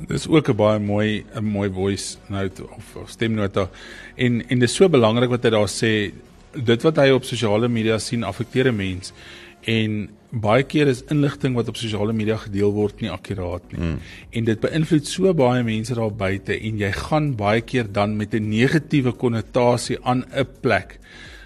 Dis 0.08 0.28
ook 0.28 0.48
'n 0.48 0.56
baie 0.56 0.78
mooi 0.78 1.24
'n 1.34 1.44
mooi 1.44 1.70
voice 1.70 2.18
note 2.28 2.62
of, 2.76 2.96
of 2.96 3.08
stemnota. 3.08 3.68
En 4.16 4.48
en 4.48 4.58
dis 4.58 4.74
so 4.74 4.88
belangrik 4.88 5.30
wat 5.30 5.42
hy 5.42 5.50
daar 5.50 5.68
sê, 5.68 6.12
dit 6.52 6.82
wat 6.82 6.96
hy 6.96 7.10
op 7.10 7.24
sosiale 7.24 7.68
media 7.68 7.98
sien 7.98 8.24
affekteer 8.24 8.68
'n 8.68 8.76
mens 8.76 9.12
en 9.62 10.08
baie 10.30 10.62
keer 10.62 10.88
is 10.88 11.02
inligting 11.12 11.54
wat 11.56 11.68
op 11.68 11.76
sosiale 11.76 12.12
media 12.12 12.36
gedeel 12.36 12.72
word 12.72 13.00
nie 13.00 13.10
akkuraat 13.10 13.72
nie. 13.72 13.80
Mm. 13.80 13.98
En 14.30 14.44
dit 14.44 14.60
beïnvloed 14.60 15.06
so 15.06 15.32
baie 15.34 15.62
mense 15.64 15.94
daar 15.94 16.12
buite 16.12 16.56
en 16.56 16.78
jy 16.78 16.92
gaan 16.92 17.34
baie 17.36 17.60
keer 17.60 17.92
dan 17.92 18.16
met 18.16 18.34
'n 18.34 18.48
negatiewe 18.48 19.12
konnotasie 19.12 19.98
aan 20.02 20.24
'n 20.32 20.46
plek. 20.60 20.98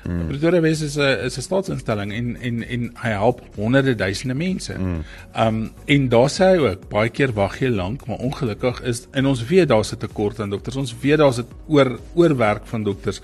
Mm. 0.08 0.26
Pretoria 0.26 0.60
Wes 0.60 0.80
is 0.80 0.96
'n 0.96 1.24
is 1.26 1.36
'n 1.38 1.42
staatsinstelling 1.42 2.12
en 2.12 2.36
en 2.40 2.62
en 2.68 2.90
hy 2.94 3.10
help 3.10 3.40
honderde 3.54 3.94
duisende 3.94 4.34
mense. 4.34 4.74
Mm. 4.78 5.04
Um 5.36 5.72
en 5.84 6.08
daar 6.08 6.30
sê 6.30 6.44
hy 6.44 6.58
ook 6.58 6.88
baie 6.88 7.08
keer 7.08 7.32
wag 7.32 7.58
jy 7.60 7.68
lank, 7.68 8.06
maar 8.06 8.18
ongelukkig 8.18 8.82
is 8.82 9.06
in 9.14 9.26
ons 9.26 9.46
weet 9.46 9.68
daar's 9.68 9.92
'n 9.92 9.98
tekort 9.98 10.40
aan 10.40 10.50
dokters. 10.50 10.76
Ons 10.76 10.94
weet 11.00 11.18
daar's 11.18 11.38
'n 11.38 11.46
oor 11.68 11.98
oorwerk 12.14 12.66
van 12.66 12.82
dokters. 12.82 13.20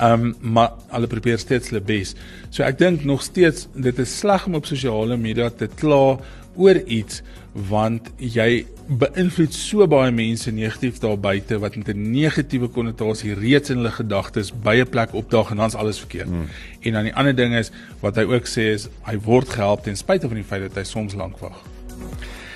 Um 0.00 0.36
maar 0.40 0.70
hulle 0.88 1.06
probeer 1.06 1.38
steeds 1.38 1.68
hulle 1.68 1.80
bes. 1.80 2.14
So 2.50 2.62
ek 2.62 2.78
dink 2.78 3.04
nog 3.04 3.22
steeds 3.22 3.68
dit 3.74 3.98
is 3.98 4.18
sleg 4.18 4.46
om 4.46 4.54
op 4.54 4.66
sosiale 4.66 5.16
media 5.16 5.50
te 5.50 5.68
kla 5.74 6.18
oor 6.56 6.80
iets 6.86 7.22
want 7.68 8.10
jy 8.16 8.66
beïnvloed 8.86 9.54
so 9.54 9.86
baie 9.90 10.12
mense 10.14 10.50
negatief 10.54 11.00
daar 11.02 11.16
buite 11.18 11.58
wat 11.58 11.76
met 11.76 11.88
'n 11.88 12.10
negatiewe 12.12 12.68
konnotasie 12.68 13.34
reeds 13.34 13.70
in 13.70 13.76
hulle 13.76 13.90
gedagtes 13.90 14.52
by 14.52 14.76
'n 14.76 14.88
plek 14.88 15.14
opdaag 15.14 15.50
en 15.50 15.56
dan's 15.56 15.74
alles 15.74 15.98
verkeerd. 15.98 16.28
Hmm. 16.28 16.48
En 16.80 16.92
dan 16.92 17.02
die 17.02 17.14
ander 17.14 17.34
ding 17.34 17.54
is 17.54 17.70
wat 18.00 18.16
hy 18.16 18.22
ook 18.22 18.46
sê 18.46 18.74
is 18.74 18.88
hy 19.02 19.18
word 19.18 19.48
gehelp 19.48 19.82
ten 19.82 19.96
spyte 19.96 20.28
van 20.28 20.36
die 20.36 20.44
feit 20.44 20.62
dat 20.62 20.74
hy 20.74 20.84
soms 20.84 21.14
lank 21.14 21.38
wag. 21.38 21.62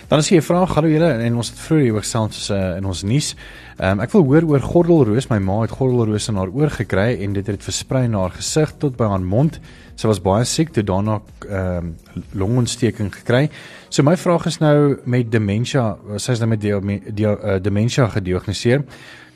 Dan 0.08 0.18
is 0.18 0.28
hier 0.28 0.40
'n 0.40 0.42
vraag, 0.42 0.74
hallo 0.74 0.88
julle 0.88 1.12
en 1.12 1.36
ons 1.36 1.48
het 1.48 1.58
vroeër 1.58 1.82
hier 1.82 2.02
gesels 2.02 2.50
uh, 2.50 2.76
in 2.76 2.84
ons 2.84 3.02
nuus. 3.02 3.36
Um, 3.78 4.00
ek 4.00 4.10
wil 4.10 4.24
hoor 4.24 4.42
oor 4.42 4.60
gordelroos. 4.60 5.28
My 5.30 5.38
ma 5.38 5.60
het 5.60 5.70
gordelroos 5.70 6.28
in 6.28 6.34
haar 6.34 6.50
oor 6.50 6.70
gekry 6.70 7.22
en 7.22 7.32
dit 7.32 7.46
het 7.46 7.62
versprei 7.62 8.08
na 8.08 8.18
haar 8.18 8.34
gesig 8.34 8.72
tot 8.78 8.96
by 8.96 9.04
haar 9.04 9.22
mond. 9.22 9.60
Sy 10.00 10.08
was 10.08 10.20
baie 10.24 10.46
siek 10.48 10.70
toe 10.72 10.84
daarna 10.86 11.18
ehm 11.44 11.90
um, 11.90 12.22
longontsteking 12.40 13.10
gekry. 13.12 13.48
So 13.92 14.02
my 14.06 14.16
vraag 14.16 14.46
is 14.48 14.60
nou 14.62 14.96
met 15.04 15.28
dementia, 15.32 15.98
sy 16.16 16.32
is 16.32 16.40
nou 16.40 16.48
met 16.54 16.62
die, 16.62 16.72
die 17.12 17.26
uh, 17.28 17.58
dementia 17.60 18.06
gediagnoseer. 18.08 18.86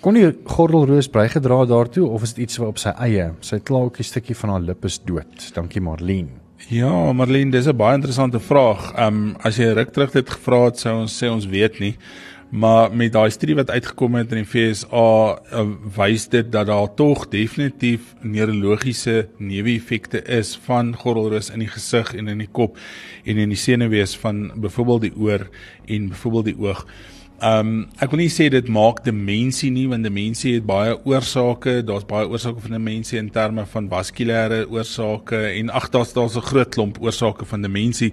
Kon 0.04 0.16
die 0.16 0.30
gordelroos 0.48 1.10
bygedra 1.12 1.64
daartoe 1.68 2.06
of 2.08 2.24
is 2.24 2.34
dit 2.36 2.46
iets 2.46 2.60
wat 2.62 2.72
op 2.74 2.80
sy 2.80 2.94
eie? 3.06 3.30
Sy 3.44 3.58
het 3.58 3.66
klaar 3.68 3.90
ook 3.90 4.00
'n 4.00 4.08
stukkie 4.08 4.36
van 4.36 4.50
haar 4.50 4.60
lip 4.60 4.84
is 4.84 4.98
dood. 5.04 5.52
Dankie 5.54 5.80
Marlene. 5.80 6.40
Ja, 6.68 7.12
Marlene, 7.12 7.50
dis 7.50 7.66
'n 7.66 7.76
baie 7.76 7.94
interessante 7.94 8.40
vraag. 8.40 8.92
Ehm 8.96 9.06
um, 9.06 9.36
as 9.40 9.56
jy 9.56 9.72
ruk 9.72 9.92
terug 9.92 10.12
dit 10.12 10.30
gevra 10.30 10.64
het, 10.64 10.78
sou 10.78 11.00
ons 11.00 11.22
sê 11.22 11.28
ons 11.28 11.46
weet 11.46 11.78
nie. 11.78 11.96
Maar 12.54 12.92
met 12.94 13.10
daai 13.12 13.32
studie 13.34 13.56
wat 13.58 13.70
uitgekom 13.70 14.14
het 14.14 14.30
in 14.30 14.44
die 14.44 14.46
FSA, 14.46 15.06
uh, 15.58 15.62
wys 15.96 16.28
dit 16.30 16.52
dat 16.54 16.68
daar 16.70 16.92
tog 16.94 17.24
definitief 17.32 18.12
neurologiese 18.22 19.24
neeweffekte 19.42 20.22
is 20.22 20.52
van 20.62 20.92
gordelroos 20.94 21.50
in 21.50 21.64
die 21.64 21.72
gesig 21.72 22.12
en 22.14 22.30
in 22.30 22.44
die 22.44 22.50
kop 22.52 22.78
en 23.24 23.42
in 23.42 23.50
die 23.50 23.58
senuwees 23.58 24.14
van 24.22 24.52
byvoorbeeld 24.54 25.08
die 25.08 25.12
oor 25.18 25.48
en 25.90 26.08
byvoorbeeld 26.14 26.52
die 26.52 26.56
oog. 26.62 26.86
Um, 27.42 27.88
ek 27.98 28.14
wil 28.14 28.22
nie 28.22 28.30
sê 28.30 28.46
dit 28.54 28.70
maak 28.70 29.02
demensie 29.02 29.72
nie 29.74 29.88
want 29.90 30.06
demensie 30.06 30.54
het 30.54 30.68
baie 30.68 30.94
oorsake, 31.02 31.80
daar's 31.82 32.06
baie 32.06 32.30
oorsake 32.30 32.62
van 32.62 32.78
demensie 32.78 33.18
in 33.18 33.34
terme 33.34 33.66
van 33.66 33.90
vaskulêre 33.90 34.62
oorsake 34.70 35.42
en 35.50 35.74
ag 35.74 35.90
daar's 35.90 36.14
daar's 36.14 36.38
'n 36.38 36.50
groot 36.54 36.70
klomp 36.70 37.02
oorsake 37.02 37.44
van 37.50 37.66
demensie 37.66 38.12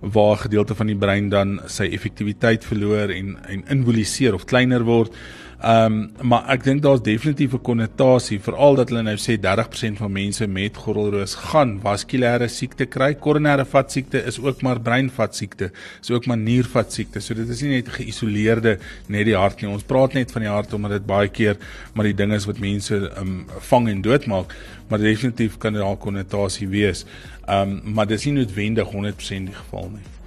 waar 0.00 0.36
gedeelte 0.36 0.74
van 0.74 0.86
die 0.86 0.96
brein 0.96 1.28
dan 1.28 1.58
sy 1.68 1.90
effektiwiteit 1.92 2.64
verloor 2.64 3.12
en 3.12 3.36
en 3.48 3.64
involiseer 3.68 4.34
of 4.34 4.44
kleiner 4.44 4.84
word. 4.88 5.14
Ehm 5.60 5.92
um, 5.92 6.28
maar 6.28 6.46
ek 6.54 6.62
dink 6.64 6.80
daar's 6.80 7.02
definitief 7.04 7.52
'n 7.52 7.60
konnotasie 7.60 8.38
veral 8.40 8.74
dat 8.78 8.88
hulle 8.88 9.02
nou 9.02 9.16
sê 9.20 9.36
30% 9.36 9.98
van 9.98 10.12
mense 10.12 10.46
met 10.46 10.76
gordelroos 10.76 11.34
gaan 11.34 11.80
vaskulêre 11.82 12.48
siekte 12.48 12.86
kry. 12.86 13.12
Koronêre 13.14 13.66
vatsiekte 13.66 14.24
is 14.24 14.38
ook 14.40 14.62
maar 14.62 14.80
breinvatsiekte, 14.80 15.70
is 16.00 16.10
ook 16.10 16.26
maar 16.26 16.38
niervatsiekte. 16.38 17.20
So 17.20 17.34
dit 17.34 17.48
is 17.48 17.60
nie 17.60 17.70
net 17.70 17.88
geïsoleerde 17.88 18.78
net 19.06 19.24
die 19.24 19.36
hart 19.36 19.60
nie. 19.60 19.70
Ons 19.70 19.82
praat 19.82 20.14
net 20.14 20.32
van 20.32 20.42
die 20.42 20.50
hart 20.50 20.72
omdat 20.72 20.90
dit 20.90 21.06
baie 21.06 21.28
keer 21.28 21.56
maar 21.92 22.04
die 22.04 22.14
ding 22.14 22.32
is 22.32 22.46
wat 22.46 22.58
mense 22.58 23.12
um, 23.18 23.44
vang 23.58 23.88
en 23.88 24.00
doodmaak, 24.02 24.54
maar 24.88 24.98
definitief 24.98 25.58
kan 25.58 25.72
daar 25.72 25.92
'n 25.92 25.98
konnotasie 25.98 26.68
wees. 26.68 27.04
Ehm 27.46 27.68
um, 27.68 27.94
maar 27.94 28.06
dis 28.06 28.24
nie 28.24 28.32
noodwendig 28.32 28.88
100% 28.88 29.44
die 29.44 29.54
geval 29.54 29.90
nie. 29.92 30.19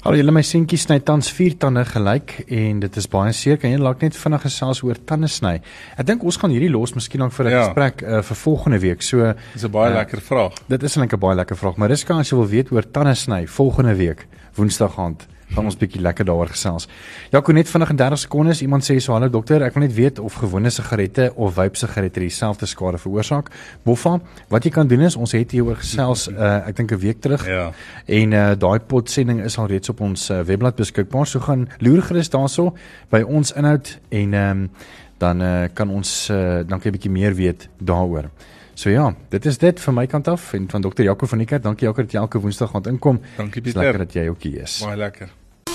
Hallo 0.00 0.16
julle 0.16 0.32
my 0.32 0.40
seentjie 0.40 0.78
sny 0.80 0.96
tans 1.04 1.28
vier 1.36 1.58
tande 1.60 1.82
gelyk 1.84 2.30
en 2.56 2.78
dit 2.80 2.94
is 2.96 3.06
baie 3.12 3.34
seer. 3.36 3.58
Kan 3.60 3.74
jy 3.74 3.80
dalk 3.82 4.00
net 4.00 4.14
vinnig 4.16 4.40
gesels 4.46 4.78
oor 4.86 4.96
tande 4.96 5.28
sny? 5.28 5.58
Ek 6.00 6.06
dink 6.08 6.24
ons 6.24 6.38
gaan 6.40 6.54
hierdie 6.54 6.70
los 6.72 6.94
miskien 6.96 7.20
ook 7.20 7.34
vir 7.36 7.46
'n 7.46 7.52
ja. 7.52 7.64
gesprek 7.66 8.00
uh, 8.00 8.22
vir 8.24 8.38
volgende 8.44 8.78
week. 8.80 9.02
So 9.02 9.34
Dis 9.52 9.64
'n 9.64 9.70
baie 9.70 9.90
uh, 9.92 9.98
lekker 10.00 10.20
vraag. 10.24 10.56
Dit 10.72 10.82
is 10.82 10.96
'n 10.96 11.00
lekker 11.04 11.20
baie 11.20 11.36
lekker 11.36 11.56
vraag, 11.56 11.76
maar 11.76 11.88
dis 11.88 12.04
kan 12.04 12.16
as 12.16 12.30
jy 12.30 12.36
wil 12.36 12.48
weet 12.48 12.72
oor 12.72 12.90
tande 12.90 13.14
sny 13.14 13.46
volgende 13.46 13.94
week, 13.94 14.26
Woensdag 14.56 14.96
aand 14.96 15.28
gaan 15.54 15.64
ons 15.64 15.76
bietjie 15.76 16.00
lekker 16.02 16.24
daaroor 16.28 16.52
gesels. 16.52 16.88
Jaco 17.30 17.52
net 17.52 17.68
vinnig 17.68 17.90
in 17.90 17.96
30 17.96 18.22
sekondes 18.24 18.62
iemand 18.62 18.86
sê 18.86 18.98
so 19.00 19.12
hallo 19.12 19.28
dokter, 19.28 19.62
ek 19.66 19.74
wil 19.74 19.84
net 19.86 19.94
weet 19.96 20.18
of 20.22 20.38
gewone 20.42 20.70
sigarette 20.70 21.30
of 21.36 21.54
vape 21.58 21.78
sigarette 21.80 22.22
dieselfde 22.22 22.66
skade 22.66 22.98
veroorsaak. 22.98 23.50
Boffa, 23.84 24.18
wat 24.48 24.64
jy 24.64 24.70
kan 24.74 24.88
doen 24.88 25.06
is 25.08 25.16
ons 25.16 25.34
het 25.36 25.50
hieroor 25.56 25.80
gesels 25.82 26.28
uh, 26.28 26.56
ek 26.68 26.76
dink 26.76 26.92
'n 26.92 27.02
week 27.02 27.20
terug. 27.20 27.46
Ja. 27.46 27.72
En 28.06 28.32
uh, 28.32 28.52
daai 28.54 28.78
potsending 28.80 29.42
is 29.44 29.58
al 29.58 29.66
reeds 29.66 29.88
op 29.88 30.00
ons 30.00 30.30
uh, 30.30 30.40
webblad 30.42 30.76
beskikbaar. 30.76 31.26
So 31.26 31.40
gaan 31.40 31.68
loer 31.78 32.02
gerus 32.02 32.30
daarso 32.30 32.74
by 33.10 33.22
ons 33.22 33.52
inhoud 33.52 33.98
en 34.10 34.34
um, 34.34 34.70
dan 35.18 35.42
uh, 35.42 35.68
kan 35.74 35.90
ons 35.90 36.30
uh, 36.30 36.62
dan 36.66 36.80
'n 36.80 36.90
bietjie 36.90 37.10
meer 37.10 37.34
weet 37.34 37.68
daaroor. 37.78 38.30
So 38.74 38.88
ja, 38.88 39.14
dit 39.28 39.44
is 39.44 39.58
dit 39.58 39.80
vir 39.80 39.92
my 39.92 40.06
kant 40.06 40.28
af 40.28 40.52
en 40.56 40.68
van 40.70 40.80
dokter 40.80 41.04
Jaco 41.04 41.26
van 41.26 41.38
die 41.38 41.46
kerk. 41.46 41.62
Dankie 41.62 41.86
Jaco 41.86 42.02
dat 42.02 42.12
jy 42.12 42.18
elke 42.18 42.40
Woensdag 42.40 42.70
gaan 42.70 42.88
inkom. 42.88 43.20
Dankie 43.36 43.60
Pieter. 43.62 43.82
Lekker 43.82 44.06
dat 44.06 44.12
jy 44.16 44.28
ook 44.28 44.42
hier 44.42 44.62
is. 44.62 44.80
Baie 44.84 44.96
lekker. 44.96 45.39